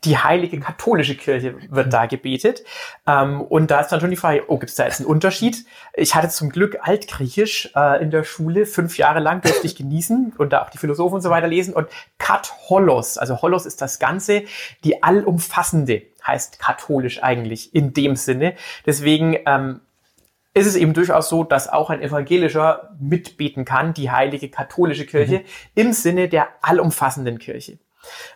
[0.04, 2.64] die heilige katholische Kirche wird da gebetet.
[3.06, 5.66] Ähm, und da ist dann schon die Frage, oh, gibt es da jetzt einen Unterschied?
[5.94, 10.34] Ich hatte zum Glück Altgriechisch äh, in der Schule, fünf Jahre lang durfte ich genießen
[10.38, 11.74] und da auch die Philosophen und so weiter lesen.
[11.74, 11.88] Und
[12.18, 14.44] kat holos, also holos ist das Ganze,
[14.84, 18.56] die allumfassende, heißt katholisch eigentlich in dem Sinne.
[18.86, 19.82] Deswegen ähm,
[20.54, 25.40] ist es eben durchaus so, dass auch ein evangelischer mitbeten kann, die heilige katholische Kirche,
[25.40, 25.44] mhm.
[25.76, 27.78] im Sinne der allumfassenden Kirche.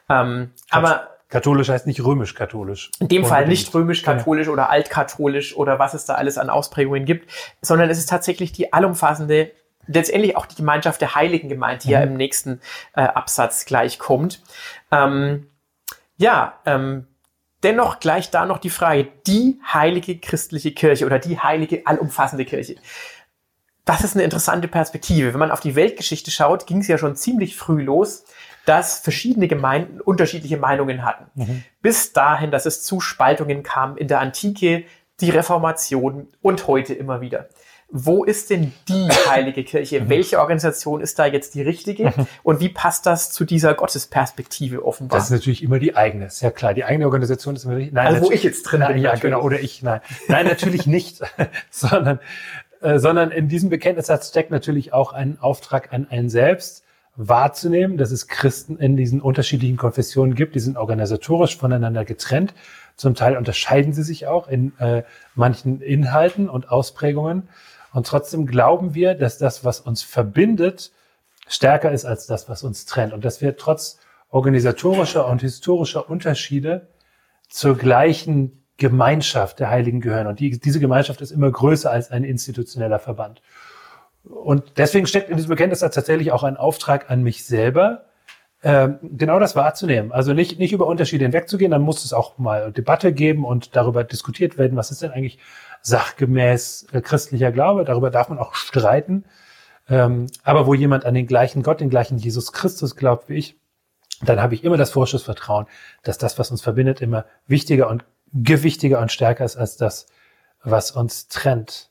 [0.10, 2.92] Ähm, aber Katholisch heißt nicht römisch-katholisch.
[3.00, 4.54] In dem Fall nicht römisch-katholisch ja.
[4.54, 8.74] oder altkatholisch oder was es da alles an Ausprägungen gibt, sondern es ist tatsächlich die
[8.74, 9.52] allumfassende,
[9.88, 11.94] letztendlich auch die Gemeinschaft der Heiligen gemeint, die mhm.
[11.94, 12.60] ja im nächsten
[12.96, 14.44] äh, Absatz gleich kommt.
[14.92, 15.48] Ähm,
[16.18, 17.08] ja, ähm,
[17.64, 22.76] dennoch gleich da noch die Frage, die heilige christliche Kirche oder die heilige allumfassende Kirche.
[23.86, 25.32] Das ist eine interessante Perspektive.
[25.32, 28.26] Wenn man auf die Weltgeschichte schaut, ging es ja schon ziemlich früh los
[28.66, 31.26] dass verschiedene Gemeinden unterschiedliche Meinungen hatten.
[31.36, 31.64] Mhm.
[31.82, 34.84] Bis dahin, dass es zu Spaltungen kam in der Antike,
[35.20, 37.48] die Reformation und heute immer wieder.
[37.94, 40.02] Wo ist denn die heilige Kirche?
[40.02, 40.10] Mhm.
[40.10, 42.06] Welche Organisation ist da jetzt die richtige?
[42.06, 42.28] Mhm.
[42.44, 45.20] Und wie passt das zu dieser Gottesperspektive offenbar?
[45.20, 46.74] Das ist natürlich immer die eigene, ist ja klar.
[46.74, 47.94] Die eigene Organisation ist immer richtig.
[47.94, 49.04] Nein, also wo ich jetzt drin nein, bin.
[49.04, 49.42] Ja, genau.
[49.42, 50.00] Oder ich, nein.
[50.30, 51.22] Nein, natürlich nicht.
[51.70, 52.20] sondern,
[52.82, 56.84] äh, sondern in diesem Bekenntnissatz steckt natürlich auch ein Auftrag an einen selbst,
[57.28, 60.56] wahrzunehmen, dass es Christen in diesen unterschiedlichen Konfessionen gibt.
[60.56, 62.54] Die sind organisatorisch voneinander getrennt.
[62.96, 65.04] Zum Teil unterscheiden sie sich auch in äh,
[65.36, 67.50] manchen Inhalten und Ausprägungen.
[67.94, 70.92] Und trotzdem glauben wir, dass das, was uns verbindet,
[71.48, 73.14] stärker ist als das, was uns trennt.
[73.14, 76.88] Und dass wir trotz organisatorischer und historischer Unterschiede
[77.50, 80.26] zur gleichen Gemeinschaft der Heiligen gehören.
[80.26, 83.42] Und die, diese Gemeinschaft ist immer größer als ein institutioneller Verband.
[84.24, 88.06] Und deswegen steckt in diesem Bekenntnis tatsächlich auch ein Auftrag an mich selber,
[88.64, 90.12] ähm, genau das wahrzunehmen.
[90.12, 94.04] Also nicht, nicht über Unterschiede hinwegzugehen, dann muss es auch mal Debatte geben und darüber
[94.04, 95.40] diskutiert werden, was ist denn eigentlich
[95.82, 97.86] sachgemäß äh, christlicher Glaube.
[97.86, 99.26] Darüber darf man auch streiten.
[99.90, 103.58] Ähm, aber wo jemand an den gleichen Gott, den gleichen Jesus Christus glaubt wie ich,
[104.24, 105.66] dann habe ich immer das Vorschussvertrauen,
[106.04, 110.06] dass das, was uns verbindet, immer wichtiger und gewichtiger und stärker ist als das,
[110.64, 111.91] was uns trennt.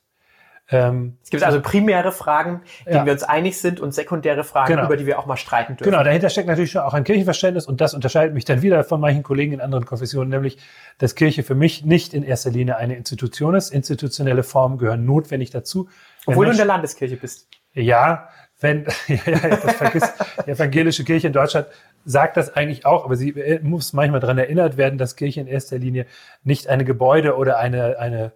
[0.71, 3.05] Ähm, es gibt also primäre Fragen, denen ja.
[3.05, 4.85] wir uns einig sind und sekundäre Fragen, genau.
[4.85, 5.91] über die wir auch mal streiten dürfen.
[5.91, 9.21] Genau, dahinter steckt natürlich auch ein Kirchenverständnis und das unterscheidet mich dann wieder von manchen
[9.21, 10.57] Kollegen in anderen Konfessionen, nämlich,
[10.97, 13.69] dass Kirche für mich nicht in erster Linie eine Institution ist.
[13.69, 15.89] Institutionelle Formen gehören notwendig dazu.
[16.25, 17.49] Obwohl du in der Landeskirche bist.
[17.73, 18.29] Ja,
[18.61, 20.13] wenn, ja, ja, das vergisst,
[20.45, 21.67] die evangelische Kirche in Deutschland
[22.05, 25.47] sagt das eigentlich auch, aber sie äh, muss manchmal daran erinnert werden, dass Kirche in
[25.47, 26.05] erster Linie
[26.43, 28.31] nicht eine Gebäude oder eine, eine,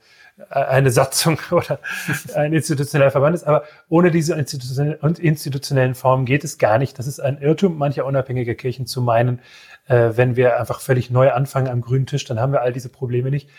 [0.49, 1.79] eine Satzung oder
[2.35, 3.45] ein institutioneller Verband ist.
[3.45, 6.99] Aber ohne diese institutionellen, Formen geht es gar nicht.
[6.99, 9.39] Das ist ein Irrtum mancher unabhängiger Kirchen zu meinen,
[9.87, 12.89] äh, wenn wir einfach völlig neu anfangen am grünen Tisch, dann haben wir all diese
[12.89, 13.49] Probleme nicht.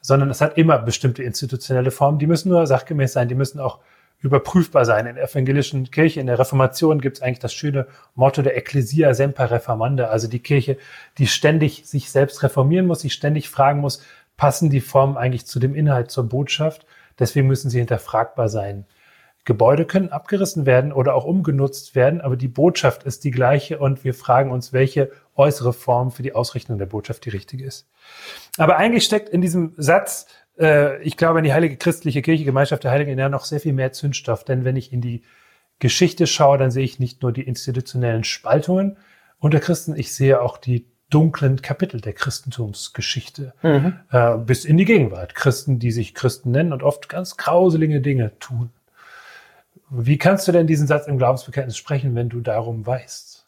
[0.00, 2.18] Sondern es hat immer bestimmte institutionelle Formen.
[2.18, 3.28] Die müssen nur sachgemäß sein.
[3.28, 3.78] Die müssen auch
[4.22, 5.06] überprüfbar sein.
[5.06, 9.14] In der evangelischen Kirche, in der Reformation gibt es eigentlich das schöne Motto der Ecclesia
[9.14, 10.78] semper reformanda, also die Kirche,
[11.18, 14.02] die ständig sich selbst reformieren muss, sich ständig fragen muss,
[14.36, 16.86] passen die Formen eigentlich zu dem Inhalt, zur Botschaft?
[17.18, 18.86] Deswegen müssen sie hinterfragbar sein.
[19.44, 24.04] Gebäude können abgerissen werden oder auch umgenutzt werden, aber die Botschaft ist die gleiche und
[24.04, 27.88] wir fragen uns, welche äußere Form für die Ausrichtung der Botschaft die richtige ist.
[28.56, 30.26] Aber eigentlich steckt in diesem Satz
[30.58, 33.72] äh, ich glaube, in die Heilige Christliche Kirche, Gemeinschaft der Heiligen, ja noch sehr viel
[33.72, 34.44] mehr Zündstoff.
[34.44, 35.22] Denn wenn ich in die
[35.78, 38.96] Geschichte schaue, dann sehe ich nicht nur die institutionellen Spaltungen
[39.38, 43.98] unter Christen, ich sehe auch die dunklen Kapitel der Christentumsgeschichte mhm.
[44.10, 45.34] äh, bis in die Gegenwart.
[45.34, 48.70] Christen, die sich Christen nennen und oft ganz grauselige Dinge tun.
[49.90, 53.44] Wie kannst du denn diesen Satz im Glaubensbekenntnis sprechen, wenn du darum weißt?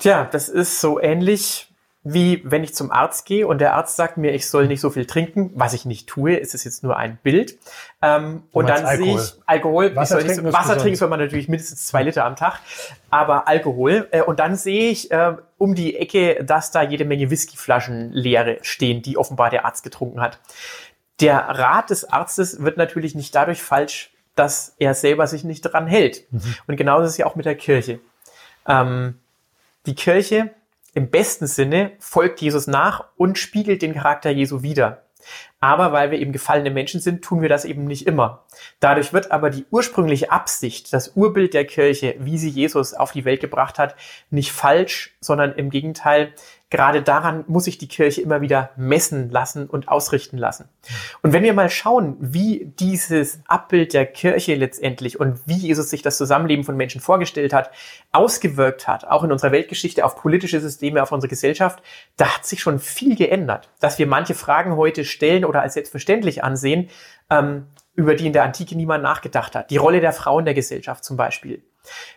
[0.00, 1.68] Tja, das ist so ähnlich
[2.06, 4.90] wie wenn ich zum Arzt gehe und der Arzt sagt mir, ich soll nicht so
[4.90, 7.58] viel trinken, was ich nicht tue, ist es jetzt nur ein Bild.
[8.02, 11.86] Ähm, und dann sehe ich Alkohol, Wasser, trinken, so, Wasser trinken soll man natürlich mindestens
[11.86, 12.60] zwei Liter am Tag,
[13.08, 14.06] aber Alkohol.
[14.10, 18.58] Äh, und dann sehe ich äh, um die Ecke, dass da jede Menge Whiskyflaschen leere
[18.60, 20.38] stehen, die offenbar der Arzt getrunken hat.
[21.20, 25.86] Der Rat des Arztes wird natürlich nicht dadurch falsch, dass er selber sich nicht dran
[25.86, 26.30] hält.
[26.30, 26.54] Mhm.
[26.66, 28.00] Und genauso ist es ja auch mit der Kirche.
[28.68, 29.18] Ähm,
[29.86, 30.50] die Kirche
[30.94, 35.04] im besten Sinne folgt Jesus nach und spiegelt den Charakter Jesu wider.
[35.60, 38.44] Aber weil wir eben gefallene Menschen sind, tun wir das eben nicht immer.
[38.80, 43.24] Dadurch wird aber die ursprüngliche Absicht, das Urbild der Kirche, wie sie Jesus auf die
[43.24, 43.96] Welt gebracht hat,
[44.30, 46.34] nicht falsch, sondern im Gegenteil
[46.74, 50.68] gerade daran muss sich die Kirche immer wieder messen lassen und ausrichten lassen.
[51.22, 56.02] Und wenn wir mal schauen, wie dieses Abbild der Kirche letztendlich und wie Jesus sich
[56.02, 57.70] das Zusammenleben von Menschen vorgestellt hat,
[58.10, 61.80] ausgewirkt hat, auch in unserer Weltgeschichte auf politische Systeme, auf unsere Gesellschaft,
[62.16, 63.70] da hat sich schon viel geändert.
[63.78, 66.88] Dass wir manche Fragen heute stellen oder als selbstverständlich ansehen,
[67.30, 69.70] ähm, über die in der Antike niemand nachgedacht hat.
[69.70, 71.62] Die Rolle der Frau in der Gesellschaft zum Beispiel.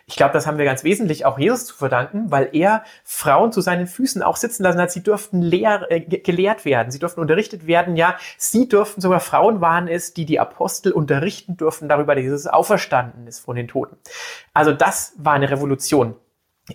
[0.06, 3.60] Ich glaube, das haben wir ganz wesentlich auch Jesus zu verdanken, weil er Frauen zu
[3.60, 4.90] seinen Füßen auch sitzen lassen hat.
[4.90, 7.96] Sie durften lehr, äh, gelehrt werden, sie durften unterrichtet werden.
[7.96, 12.46] Ja, sie durften sogar Frauen waren es, die die Apostel unterrichten durften darüber, dass Jesus
[12.46, 13.96] auferstanden ist von den Toten.
[14.54, 16.16] Also das war eine Revolution.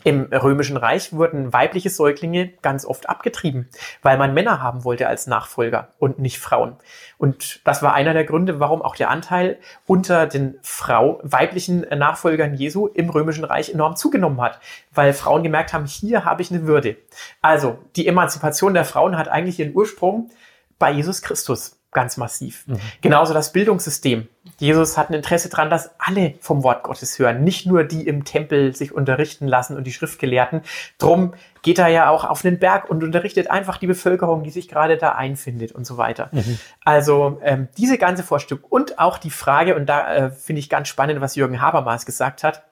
[0.03, 3.69] Im Römischen Reich wurden weibliche Säuglinge ganz oft abgetrieben,
[4.01, 6.77] weil man Männer haben wollte als Nachfolger und nicht Frauen.
[7.17, 12.55] Und das war einer der Gründe, warum auch der Anteil unter den Frau, weiblichen Nachfolgern
[12.55, 14.59] Jesu im Römischen Reich enorm zugenommen hat,
[14.91, 16.97] weil Frauen gemerkt haben, hier habe ich eine Würde.
[17.41, 20.31] Also die Emanzipation der Frauen hat eigentlich ihren Ursprung
[20.79, 22.67] bei Jesus Christus ganz massiv.
[22.67, 22.79] Mhm.
[23.01, 24.27] Genauso das Bildungssystem.
[24.59, 28.23] Jesus hat ein Interesse daran, dass alle vom Wort Gottes hören, nicht nur die im
[28.23, 30.61] Tempel sich unterrichten lassen und die Schriftgelehrten.
[30.97, 34.67] Drum geht er ja auch auf den Berg und unterrichtet einfach die Bevölkerung, die sich
[34.67, 36.29] gerade da einfindet und so weiter.
[36.31, 36.59] Mhm.
[36.83, 40.87] Also ähm, diese ganze Vorstellung und auch die Frage, und da äh, finde ich ganz
[40.87, 42.63] spannend, was Jürgen Habermas gesagt hat,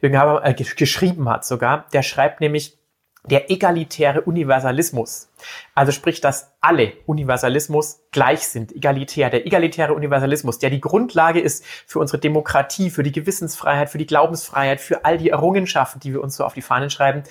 [0.00, 2.78] Jürgen Habermas äh, geschrieben hat sogar, der schreibt nämlich,
[3.24, 5.28] der egalitäre Universalismus.
[5.74, 9.30] Also sprich, dass alle Universalismus gleich sind, egalitär.
[9.30, 14.06] Der egalitäre Universalismus, der die Grundlage ist für unsere Demokratie, für die Gewissensfreiheit, für die
[14.06, 17.22] Glaubensfreiheit, für all die Errungenschaften, die wir uns so auf die Fahnen schreiben.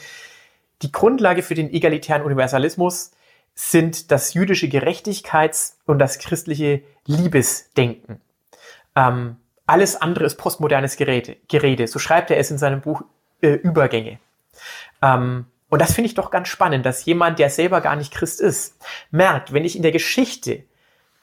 [0.82, 3.12] Die Grundlage für den egalitären Universalismus
[3.54, 8.22] sind das jüdische Gerechtigkeits- und das christliche Liebesdenken.
[8.96, 9.36] Ähm,
[9.68, 11.88] alles andere ist postmodernes Gerede, Gerede.
[11.88, 13.04] So schreibt er es in seinem Buch
[13.42, 14.20] äh, Übergänge.
[15.02, 18.42] Ähm, und das finde ich doch ganz spannend, dass jemand, der selber gar nicht Christ
[18.42, 18.76] ist,
[19.10, 20.64] merkt, wenn ich in der Geschichte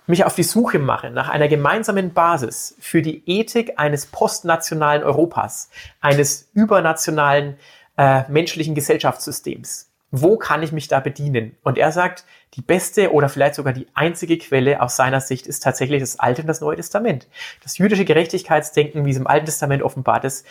[0.06, 5.68] mich auf die Suche mache nach einer gemeinsamen Basis für die Ethik eines postnationalen Europas,
[6.00, 7.58] eines übernationalen
[7.98, 9.90] äh, menschlichen Gesellschaftssystems.
[10.10, 11.54] Wo kann ich mich da bedienen?
[11.62, 15.62] Und er sagt, die beste oder vielleicht sogar die einzige Quelle aus seiner Sicht ist
[15.62, 17.28] tatsächlich das Alte und das Neue Testament.
[17.62, 20.46] Das jüdische Gerechtigkeitsdenken, wie es im Alten Testament offenbart ist,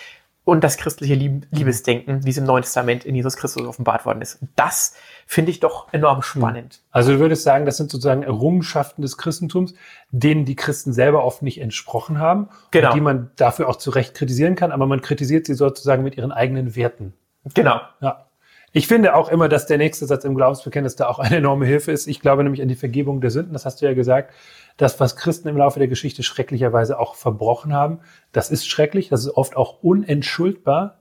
[0.47, 4.39] und das christliche Liebesdenken, wie es im Neuen Testament in Jesus Christus offenbart worden ist.
[4.55, 6.79] Das finde ich doch enorm spannend.
[6.89, 9.73] Also du würdest sagen, das sind sozusagen Errungenschaften des Christentums,
[10.11, 12.87] denen die Christen selber oft nicht entsprochen haben, genau.
[12.87, 16.15] und die man dafür auch zu Recht kritisieren kann, aber man kritisiert sie sozusagen mit
[16.15, 17.13] ihren eigenen Werten.
[17.53, 17.81] Genau.
[17.99, 18.27] Ja.
[18.71, 21.91] Ich finde auch immer, dass der nächste Satz im Glaubensbekenntnis da auch eine enorme Hilfe
[21.91, 22.07] ist.
[22.07, 24.33] Ich glaube nämlich an die Vergebung der Sünden, das hast du ja gesagt.
[24.77, 27.99] Das, was Christen im Laufe der Geschichte schrecklicherweise auch verbrochen haben,
[28.31, 30.99] das ist schrecklich, das ist oft auch unentschuldbar.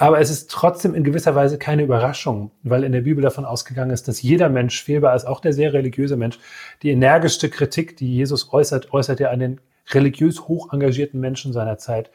[0.00, 3.90] Aber es ist trotzdem in gewisser Weise keine Überraschung, weil in der Bibel davon ausgegangen
[3.90, 6.38] ist, dass jeder Mensch fehlbar ist, auch der sehr religiöse Mensch.
[6.82, 11.78] Die energischste Kritik, die Jesus äußert, äußert er an den religiös hoch engagierten Menschen seiner
[11.78, 12.10] Zeit.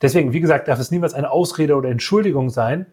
[0.00, 2.86] Deswegen, wie gesagt, darf es niemals eine Ausrede oder Entschuldigung sein,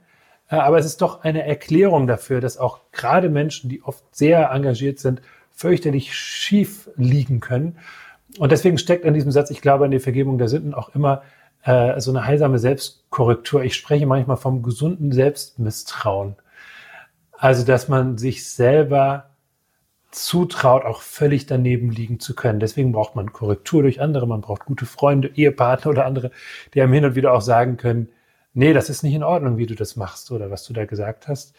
[0.50, 4.50] äh, aber es ist doch eine Erklärung dafür, dass auch gerade Menschen, die oft sehr
[4.52, 5.22] engagiert sind,
[5.58, 7.78] fürchterlich schief liegen können.
[8.38, 11.24] Und deswegen steckt an diesem Satz, ich glaube an die Vergebung der Sünden, auch immer
[11.64, 13.64] äh, so eine heilsame Selbstkorrektur.
[13.64, 16.36] Ich spreche manchmal vom gesunden Selbstmisstrauen.
[17.32, 19.32] Also, dass man sich selber
[20.12, 22.60] zutraut, auch völlig daneben liegen zu können.
[22.60, 26.32] Deswegen braucht man Korrektur durch andere, man braucht gute Freunde, Ehepartner oder andere,
[26.74, 28.10] die einem hin und wieder auch sagen können,
[28.54, 31.28] nee, das ist nicht in Ordnung, wie du das machst oder was du da gesagt
[31.28, 31.56] hast.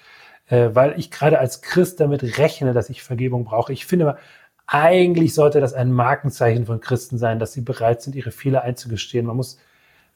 [0.49, 3.73] Äh, weil ich gerade als Christ damit rechne, dass ich Vergebung brauche.
[3.73, 4.17] Ich finde,
[4.67, 9.27] eigentlich sollte das ein Markenzeichen von Christen sein, dass sie bereit sind, ihre Fehler einzugestehen.
[9.27, 9.59] Man muss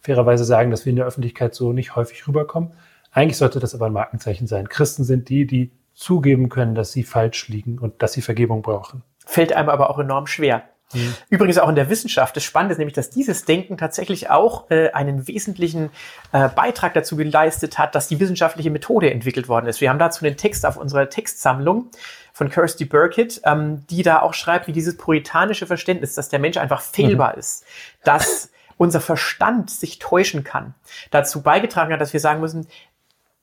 [0.00, 2.72] fairerweise sagen, dass wir in der Öffentlichkeit so nicht häufig rüberkommen.
[3.12, 4.68] Eigentlich sollte das aber ein Markenzeichen sein.
[4.68, 9.02] Christen sind die, die zugeben können, dass sie falsch liegen und dass sie Vergebung brauchen.
[9.24, 10.64] Fällt einem aber auch enorm schwer.
[10.92, 11.14] Mhm.
[11.30, 12.36] Übrigens auch in der Wissenschaft.
[12.36, 15.90] Das Spannende ist nämlich, dass dieses Denken tatsächlich auch äh, einen wesentlichen
[16.32, 19.80] äh, Beitrag dazu geleistet hat, dass die wissenschaftliche Methode entwickelt worden ist.
[19.80, 21.90] Wir haben dazu einen Text auf unserer Textsammlung
[22.32, 26.56] von Kirsty Burkitt, ähm, die da auch schreibt, wie dieses puritanische Verständnis, dass der Mensch
[26.56, 27.40] einfach fehlbar mhm.
[27.40, 27.64] ist,
[28.04, 30.74] dass unser Verstand sich täuschen kann,
[31.10, 32.66] dazu beigetragen hat, dass wir sagen müssen,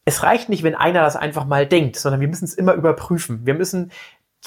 [0.05, 3.45] es reicht nicht, wenn einer das einfach mal denkt, sondern wir müssen es immer überprüfen.
[3.45, 3.91] Wir müssen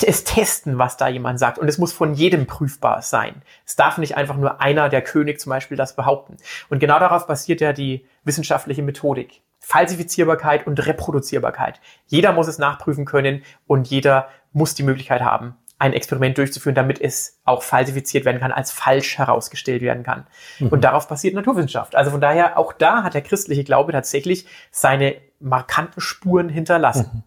[0.01, 1.59] es testen, was da jemand sagt.
[1.59, 3.43] Und es muss von jedem prüfbar sein.
[3.67, 6.37] Es darf nicht einfach nur einer, der König zum Beispiel, das behaupten.
[6.71, 9.43] Und genau darauf basiert ja die wissenschaftliche Methodik.
[9.59, 11.81] Falsifizierbarkeit und Reproduzierbarkeit.
[12.07, 17.01] Jeder muss es nachprüfen können und jeder muss die Möglichkeit haben, ein Experiment durchzuführen, damit
[17.01, 20.27] es auch falsifiziert werden kann, als falsch herausgestellt werden kann.
[20.59, 20.69] Mhm.
[20.69, 21.95] Und darauf basiert Naturwissenschaft.
[21.95, 27.11] Also von daher, auch da hat der christliche Glaube tatsächlich seine markanten Spuren hinterlassen.
[27.13, 27.23] Mhm.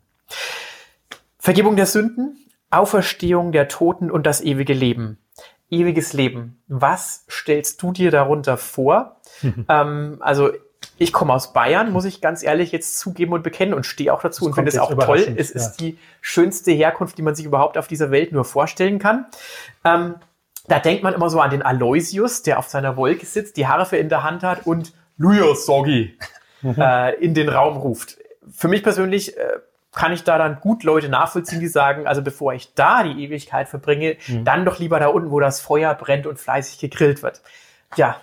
[1.38, 2.45] Vergebung der Sünden,
[2.76, 5.18] Auferstehung der Toten und das ewige Leben.
[5.70, 6.62] Ewiges Leben.
[6.68, 9.18] Was stellst du dir darunter vor?
[9.68, 10.52] Ähm, also
[10.98, 14.22] ich komme aus Bayern, muss ich ganz ehrlich jetzt zugeben und bekennen und stehe auch
[14.22, 15.36] dazu das und finde es auch toll.
[15.36, 15.56] Es ja.
[15.56, 19.26] ist die schönste Herkunft, die man sich überhaupt auf dieser Welt nur vorstellen kann.
[19.84, 20.16] Ähm,
[20.68, 23.98] da denkt man immer so an den Aloysius, der auf seiner Wolke sitzt, die Harfe
[23.98, 26.18] in der Hand hat und Luja Soggi
[26.62, 26.76] mhm.
[26.78, 28.18] äh, in den Raum ruft.
[28.52, 29.55] Für mich persönlich äh,
[29.96, 33.68] kann ich da dann gut Leute nachvollziehen, die sagen, also bevor ich da die Ewigkeit
[33.68, 34.44] verbringe, mhm.
[34.44, 37.42] dann doch lieber da unten, wo das Feuer brennt und fleißig gegrillt wird.
[37.96, 38.18] Ja,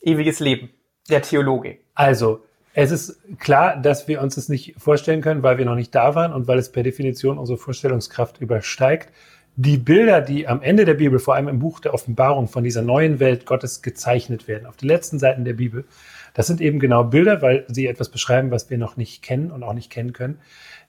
[0.00, 0.70] ewiges Leben.
[1.08, 1.78] Der Theologe.
[1.94, 5.94] Also, es ist klar, dass wir uns das nicht vorstellen können, weil wir noch nicht
[5.94, 9.12] da waren und weil es per Definition unsere Vorstellungskraft übersteigt.
[9.56, 12.82] Die Bilder, die am Ende der Bibel, vor allem im Buch der Offenbarung von dieser
[12.82, 15.84] neuen Welt Gottes gezeichnet werden, auf den letzten Seiten der Bibel,
[16.34, 19.62] das sind eben genau Bilder, weil sie etwas beschreiben, was wir noch nicht kennen und
[19.62, 20.38] auch nicht kennen können.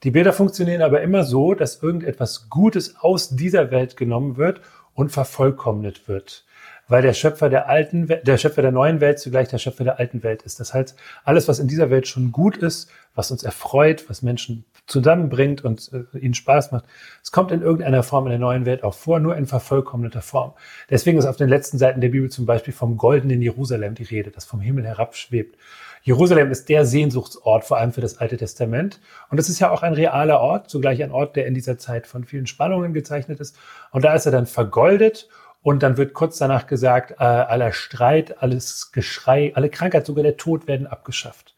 [0.03, 4.61] Die Bilder funktionieren aber immer so, dass irgendetwas Gutes aus dieser Welt genommen wird
[4.93, 6.45] und vervollkommnet wird
[6.91, 10.23] weil der Schöpfer der alten, der Schöpfer der neuen Welt zugleich der Schöpfer der alten
[10.23, 10.59] Welt ist.
[10.59, 14.65] Das heißt, alles, was in dieser Welt schon gut ist, was uns erfreut, was Menschen
[14.91, 16.85] zusammenbringt und äh, ihnen Spaß macht,
[17.23, 20.53] es kommt in irgendeiner Form in der neuen Welt auch vor, nur in vervollkommneter Form.
[20.89, 24.31] Deswegen ist auf den letzten Seiten der Bibel zum Beispiel vom goldenen Jerusalem die Rede,
[24.31, 25.57] das vom Himmel herabschwebt.
[26.03, 28.99] Jerusalem ist der Sehnsuchtsort, vor allem für das Alte Testament.
[29.29, 32.07] Und es ist ja auch ein realer Ort, zugleich ein Ort, der in dieser Zeit
[32.07, 33.55] von vielen Spannungen gezeichnet ist.
[33.91, 35.29] Und da ist er dann vergoldet
[35.61, 40.37] und dann wird kurz danach gesagt, äh, aller Streit, alles Geschrei, alle Krankheit, sogar der
[40.37, 41.55] Tod werden abgeschafft.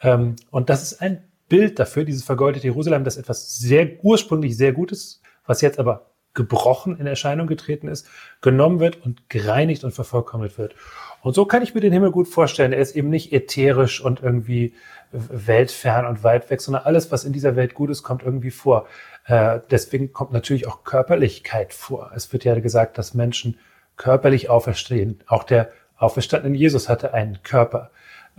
[0.00, 4.72] Ähm, und das ist ein Bild dafür, dieses vergoldete Jerusalem, das etwas sehr ursprünglich sehr
[4.72, 8.06] Gutes, was jetzt aber gebrochen in Erscheinung getreten ist,
[8.40, 10.74] genommen wird und gereinigt und vervollkommnet wird.
[11.20, 12.72] Und so kann ich mir den Himmel gut vorstellen.
[12.72, 14.74] Er ist eben nicht ätherisch und irgendwie
[15.10, 18.86] weltfern und weit weg, sondern alles, was in dieser Welt gut ist, kommt irgendwie vor.
[19.24, 22.12] Äh, deswegen kommt natürlich auch Körperlichkeit vor.
[22.14, 23.58] Es wird ja gesagt, dass Menschen
[23.96, 25.20] körperlich auferstehen.
[25.26, 27.90] Auch der auferstandene Jesus hatte einen Körper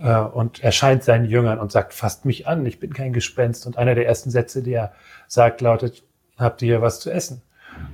[0.08, 3.66] und erscheint seinen Jüngern und sagt, fasst mich an, ich bin kein Gespenst.
[3.66, 4.92] Und einer der ersten Sätze, die er
[5.28, 6.04] sagt, lautet,
[6.38, 7.42] habt ihr was zu essen?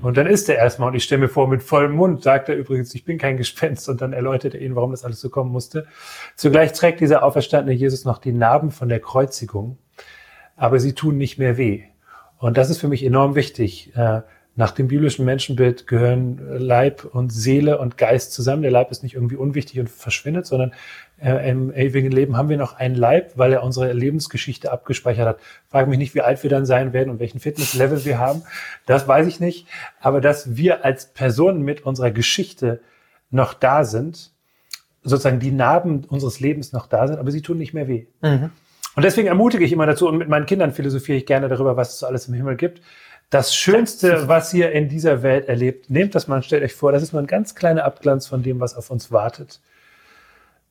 [0.03, 2.57] Und dann ist er erstmal, und ich stelle mir vor, mit vollem Mund sagt er
[2.57, 5.51] übrigens, ich bin kein Gespenst, und dann erläutert er ihnen, warum das alles so kommen
[5.51, 5.87] musste.
[6.35, 9.79] Zugleich trägt dieser auferstandene Jesus noch die Narben von der Kreuzigung,
[10.57, 11.85] aber sie tun nicht mehr weh.
[12.39, 13.95] Und das ist für mich enorm wichtig.
[13.97, 14.23] Äh,
[14.59, 18.63] nach dem biblischen Menschenbild gehören Leib und Seele und Geist zusammen.
[18.63, 20.73] Der Leib ist nicht irgendwie unwichtig und verschwindet, sondern
[21.21, 25.39] äh, im ewigen Leben haben wir noch einen Leib, weil er unsere Lebensgeschichte abgespeichert hat.
[25.69, 28.43] Frage mich nicht, wie alt wir dann sein werden und welchen Fitnesslevel wir haben.
[28.85, 29.67] Das weiß ich nicht.
[30.01, 32.81] Aber dass wir als Personen mit unserer Geschichte
[33.31, 34.33] noch da sind,
[35.03, 38.07] sozusagen die Narben unseres Lebens noch da sind, aber sie tun nicht mehr weh.
[38.23, 38.51] Mhm.
[38.95, 41.95] Und deswegen ermutige ich immer dazu und mit meinen Kindern philosophiere ich gerne darüber, was
[41.95, 42.81] es so alles im Himmel gibt.
[43.31, 46.93] Das Schönste, was ihr in dieser Welt erlebt, nehmt das mal und stellt euch vor,
[46.93, 49.61] das ist nur ein ganz kleiner Abglanz von dem, was auf uns wartet.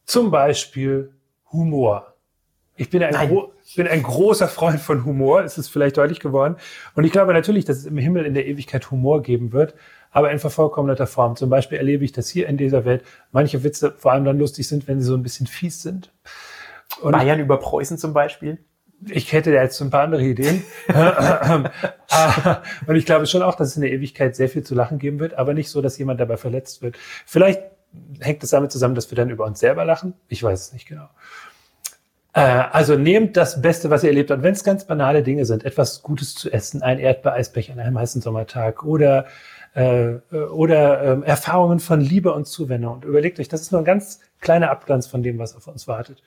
[0.05, 1.11] Zum Beispiel
[1.51, 2.15] Humor.
[2.77, 3.31] Ich bin ein,
[3.75, 6.57] bin ein großer Freund von Humor, ist es vielleicht deutlich geworden.
[6.93, 9.75] Und ich glaube natürlich, dass es im Himmel in der Ewigkeit Humor geben wird,
[10.11, 11.37] aber in vervollkommneter Form.
[11.37, 14.67] Zum Beispiel erlebe ich, dass hier in dieser Welt manche Witze vor allem dann lustig
[14.67, 16.11] sind, wenn sie so ein bisschen fies sind.
[17.01, 18.57] Und Bayern über Preußen zum Beispiel?
[19.09, 20.63] Ich hätte da jetzt ein paar andere Ideen.
[22.87, 25.19] und ich glaube schon auch, dass es in der Ewigkeit sehr viel zu lachen geben
[25.19, 26.97] wird, aber nicht so, dass jemand dabei verletzt wird.
[27.25, 27.61] Vielleicht
[28.19, 30.13] hängt es damit zusammen, dass wir dann über uns selber lachen.
[30.27, 31.09] Ich weiß es nicht genau.
[32.33, 34.43] Äh, also nehmt das Beste, was ihr erlebt habt.
[34.43, 38.21] Wenn es ganz banale Dinge sind, etwas Gutes zu essen, ein Erdbeereisbecher an einem heißen
[38.21, 39.25] Sommertag oder
[39.73, 40.15] äh,
[40.51, 42.95] oder ähm, Erfahrungen von Liebe und Zuwendung.
[42.95, 45.87] Und überlegt euch, das ist nur ein ganz kleiner Abglanz von dem, was auf uns
[45.87, 46.23] wartet.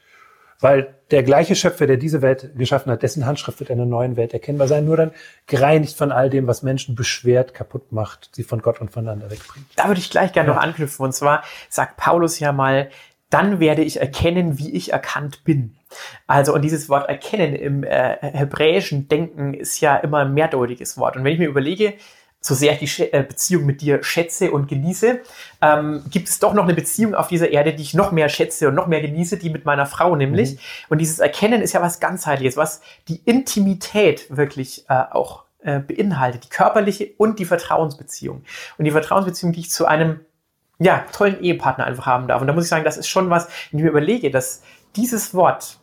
[0.60, 4.16] Weil der gleiche Schöpfer, der diese Welt geschaffen hat, dessen Handschrift wird in einer neuen
[4.16, 5.12] Welt erkennbar sein, nur dann
[5.46, 9.66] gereinigt von all dem, was Menschen beschwert, kaputt macht, sie von Gott und voneinander wegbringt.
[9.76, 10.54] Da würde ich gleich gerne ja.
[10.56, 11.04] noch anknüpfen.
[11.04, 12.90] Und zwar sagt Paulus ja mal,
[13.30, 15.76] dann werde ich erkennen, wie ich erkannt bin.
[16.26, 21.16] Also, und dieses Wort erkennen im äh, hebräischen Denken ist ja immer ein mehrdeutiges Wort.
[21.16, 21.94] Und wenn ich mir überlege,
[22.40, 25.20] so sehr ich die äh, Beziehung mit dir schätze und genieße,
[25.60, 28.68] ähm, gibt es doch noch eine Beziehung auf dieser Erde, die ich noch mehr schätze
[28.68, 30.54] und noch mehr genieße, die mit meiner Frau nämlich.
[30.54, 30.58] Mhm.
[30.90, 36.44] Und dieses Erkennen ist ja was ganzheitliches, was die Intimität wirklich äh, auch äh, beinhaltet,
[36.44, 38.44] die körperliche und die Vertrauensbeziehung.
[38.78, 40.20] Und die Vertrauensbeziehung, die ich zu einem
[40.78, 42.40] ja, tollen Ehepartner einfach haben darf.
[42.40, 44.62] Und da muss ich sagen, das ist schon was, wenn ich mir überlege, dass
[44.94, 45.78] dieses Wort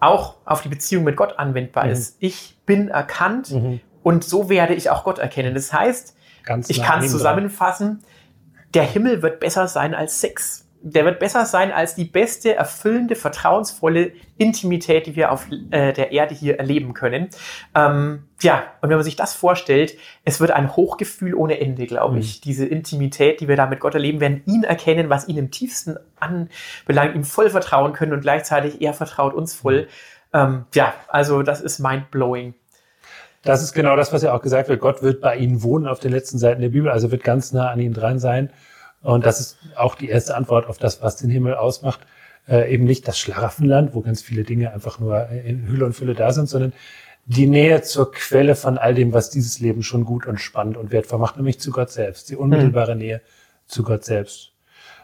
[0.00, 1.90] auch auf die Beziehung mit Gott anwendbar mhm.
[1.90, 2.16] ist.
[2.20, 3.80] Ich bin erkannt mhm.
[4.06, 5.54] Und so werde ich auch Gott erkennen.
[5.54, 8.04] Das heißt, Ganz ich kann es zusammenfassen,
[8.72, 10.68] der Himmel wird besser sein als Sex.
[10.80, 16.12] Der wird besser sein als die beste, erfüllende, vertrauensvolle Intimität, die wir auf äh, der
[16.12, 17.30] Erde hier erleben können.
[17.74, 22.14] Ähm, ja, und wenn man sich das vorstellt, es wird ein Hochgefühl ohne Ende, glaube
[22.14, 22.20] mhm.
[22.20, 22.40] ich.
[22.40, 25.96] Diese Intimität, die wir da mit Gott erleben, werden ihn erkennen, was ihn im tiefsten
[26.20, 29.88] anbelangt, ihm voll vertrauen können und gleichzeitig er vertraut uns voll.
[30.32, 30.38] Mhm.
[30.38, 32.54] Ähm, ja, also das ist mind-blowing.
[33.46, 34.80] Das ist genau das, was ja auch gesagt wird.
[34.80, 37.70] Gott wird bei ihnen wohnen auf den letzten Seiten der Bibel, also wird ganz nah
[37.70, 38.50] an ihnen dran sein.
[39.02, 42.00] Und das ist auch die erste Antwort auf das, was den Himmel ausmacht.
[42.48, 46.14] Äh, eben nicht das Schlaraffenland, wo ganz viele Dinge einfach nur in Hülle und Fülle
[46.14, 46.72] da sind, sondern
[47.24, 50.90] die Nähe zur Quelle von all dem, was dieses Leben schon gut und spannend und
[50.90, 53.00] wertvoll macht, nämlich zu Gott selbst, die unmittelbare mhm.
[53.00, 53.20] Nähe
[53.66, 54.52] zu Gott selbst.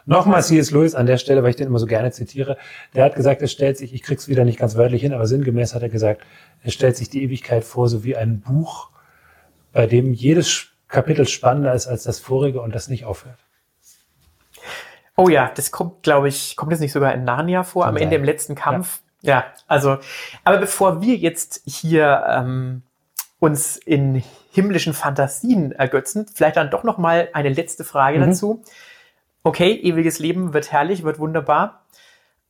[0.05, 0.71] Nochmal C.S.
[0.71, 2.57] Lewis an der Stelle, weil ich den immer so gerne zitiere,
[2.93, 5.73] der hat gesagt, es stellt sich, ich krieg's wieder nicht ganz wörtlich hin, aber sinngemäß
[5.75, 6.21] hat er gesagt,
[6.63, 8.89] es stellt sich die Ewigkeit vor, so wie ein Buch,
[9.71, 13.39] bei dem jedes Kapitel spannender ist als das vorige und das nicht aufhört.
[15.15, 17.97] Oh ja, das kommt, glaube ich, kommt das nicht sogar in Narnia vor, am.
[17.97, 19.01] Ende im letzten Kampf?
[19.21, 19.33] Ja.
[19.33, 19.45] ja.
[19.67, 19.97] also,
[20.43, 22.83] aber bevor wir jetzt hier ähm,
[23.39, 28.29] uns in himmlischen Fantasien ergötzen, vielleicht dann doch noch mal eine letzte Frage mhm.
[28.29, 28.63] dazu.
[29.43, 31.83] Okay, ewiges Leben wird herrlich, wird wunderbar,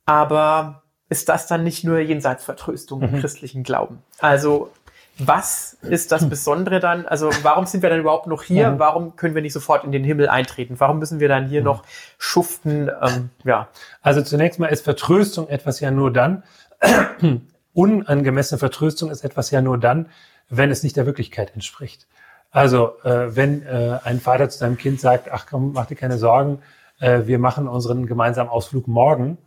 [0.06, 3.20] aber ist das dann nicht nur Jenseitsvertröstung im mhm.
[3.20, 4.02] christlichen Glauben?
[4.20, 4.70] Also
[5.18, 7.06] was ist das Besondere dann?
[7.06, 8.70] Also warum sind wir dann überhaupt noch hier?
[8.70, 8.78] Mhm.
[8.78, 10.76] Warum können wir nicht sofort in den Himmel eintreten?
[10.78, 11.66] Warum müssen wir dann hier mhm.
[11.66, 11.84] noch
[12.18, 12.90] schuften?
[13.02, 13.68] Ähm, ja.
[14.02, 16.42] Also zunächst mal ist Vertröstung etwas ja nur dann,
[17.72, 20.08] unangemessene Vertröstung ist etwas ja nur dann,
[20.48, 22.06] wenn es nicht der Wirklichkeit entspricht.
[22.50, 26.18] Also äh, wenn äh, ein Vater zu seinem Kind sagt, ach komm, mach dir keine
[26.18, 26.62] Sorgen,
[27.04, 29.38] äh, wir machen unseren gemeinsamen Ausflug morgen,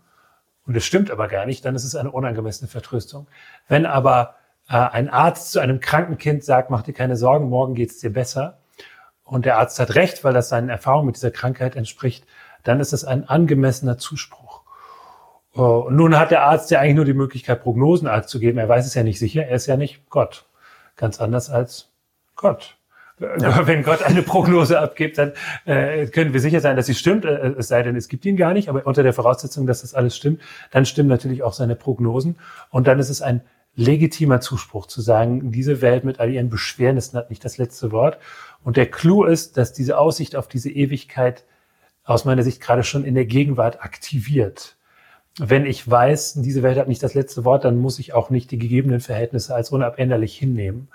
[0.66, 3.28] und es stimmt aber gar nicht, dann ist es eine unangemessene Vertröstung.
[3.70, 4.36] Wenn aber
[4.70, 8.12] äh, ein Arzt zu einem kranken Kind sagt, mach dir keine Sorgen, morgen geht's dir
[8.12, 8.60] besser,
[9.24, 12.26] und der Arzt hat recht, weil das seinen Erfahrungen mit dieser Krankheit entspricht,
[12.64, 14.62] dann ist es ein angemessener Zuspruch.
[15.55, 18.60] Äh, und nun hat der Arzt ja eigentlich nur die Möglichkeit, Prognosenarzt zu geben.
[18.60, 20.45] Er weiß es ja nicht sicher, er ist ja nicht Gott.
[20.95, 21.89] Ganz anders als
[22.36, 22.76] Gott.
[23.20, 23.65] Ja.
[23.65, 25.34] Wenn Gott eine Prognose abgibt, dann
[25.65, 28.38] äh, können wir sicher sein, dass sie stimmt, äh, es sei denn, es gibt ihn
[28.38, 31.76] gar nicht, aber unter der Voraussetzung, dass das alles stimmt, dann stimmen natürlich auch seine
[31.76, 32.38] Prognosen.
[32.70, 33.41] Und dann ist es ein
[33.76, 38.20] legitimer Zuspruch zu sagen, diese Welt mit all ihren Beschwernissen hat nicht das letzte Wort.
[38.63, 41.43] Und der Clou ist, dass diese Aussicht auf diese Ewigkeit
[42.03, 44.78] aus meiner Sicht gerade schon in der Gegenwart aktiviert.
[45.39, 48.49] Wenn ich weiß, diese Welt hat nicht das letzte Wort, dann muss ich auch nicht
[48.49, 50.88] die gegebenen Verhältnisse als unabänderlich hinnehmen.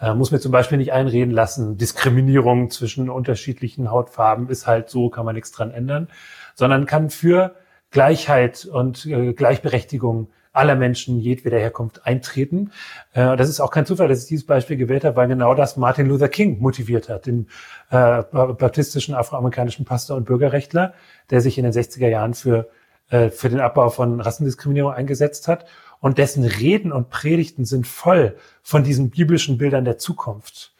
[0.00, 5.10] Äh, muss mir zum Beispiel nicht einreden lassen, Diskriminierung zwischen unterschiedlichen Hautfarben ist halt so,
[5.10, 6.08] kann man nichts dran ändern,
[6.54, 7.54] sondern kann für
[7.90, 12.72] Gleichheit und äh, Gleichberechtigung aller Menschen jedweder Herkunft eintreten.
[13.12, 15.76] Äh, das ist auch kein Zufall, dass ich dieses Beispiel gewählt habe, weil genau das
[15.76, 17.48] Martin Luther King motiviert hat, den
[17.90, 20.94] äh, baptistischen afroamerikanischen Pastor und Bürgerrechtler,
[21.30, 22.68] der sich in den 60er Jahren für,
[23.10, 25.66] äh, für den Abbau von Rassendiskriminierung eingesetzt hat
[26.00, 30.72] und dessen Reden und Predigten sind voll von diesen biblischen Bildern der Zukunft.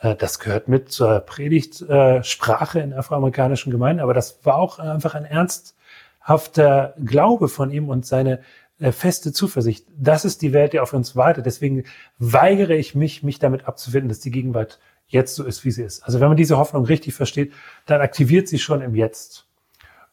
[0.00, 5.24] Äh, das gehört mit zur Predigtsprache in afroamerikanischen Gemeinden, aber das war auch einfach ein
[5.24, 8.40] ernsthafter Glaube von ihm und seine
[8.78, 9.86] äh, feste Zuversicht.
[9.96, 11.46] Das ist die Welt, die auf uns wartet.
[11.46, 11.84] Deswegen
[12.18, 16.02] weigere ich mich, mich damit abzufinden, dass die Gegenwart jetzt so ist, wie sie ist.
[16.04, 17.52] Also wenn man diese Hoffnung richtig versteht,
[17.86, 19.46] dann aktiviert sie schon im Jetzt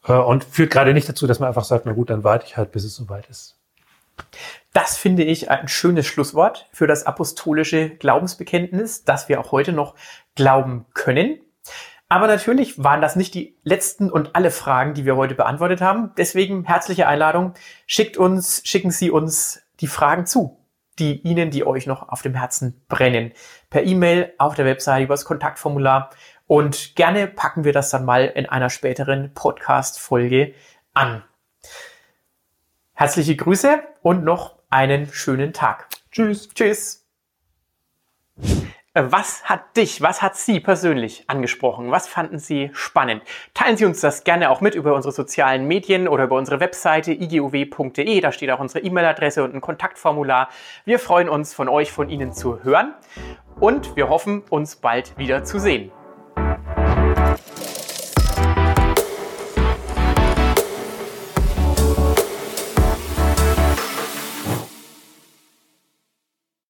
[0.06, 2.56] äh, und führt gerade nicht dazu, dass man einfach sagt, na gut, dann warte ich
[2.56, 3.57] halt, bis es soweit ist.
[4.72, 9.94] Das finde ich ein schönes Schlusswort für das apostolische Glaubensbekenntnis, dass wir auch heute noch
[10.34, 11.40] glauben können.
[12.08, 16.12] Aber natürlich waren das nicht die letzten und alle Fragen, die wir heute beantwortet haben.
[16.16, 17.52] Deswegen herzliche Einladung.
[17.86, 20.58] Schickt uns, schicken Sie uns die Fragen zu,
[20.98, 23.32] die Ihnen, die euch noch auf dem Herzen brennen.
[23.68, 26.10] Per E-Mail, auf der Website, über das Kontaktformular.
[26.46, 30.54] Und gerne packen wir das dann mal in einer späteren Podcast-Folge
[30.94, 31.22] an.
[32.98, 35.86] Herzliche Grüße und noch einen schönen Tag.
[36.10, 36.48] Tschüss.
[36.48, 37.06] Tschüss.
[38.92, 41.92] Äh, was hat dich, was hat Sie persönlich angesprochen?
[41.92, 43.22] Was fanden Sie spannend?
[43.54, 47.12] Teilen Sie uns das gerne auch mit über unsere sozialen Medien oder über unsere Webseite
[47.12, 48.20] iguw.de.
[48.20, 50.48] Da steht auch unsere E-Mail-Adresse und ein Kontaktformular.
[50.84, 52.94] Wir freuen uns, von euch, von Ihnen zu hören
[53.60, 55.92] und wir hoffen, uns bald wieder zu sehen.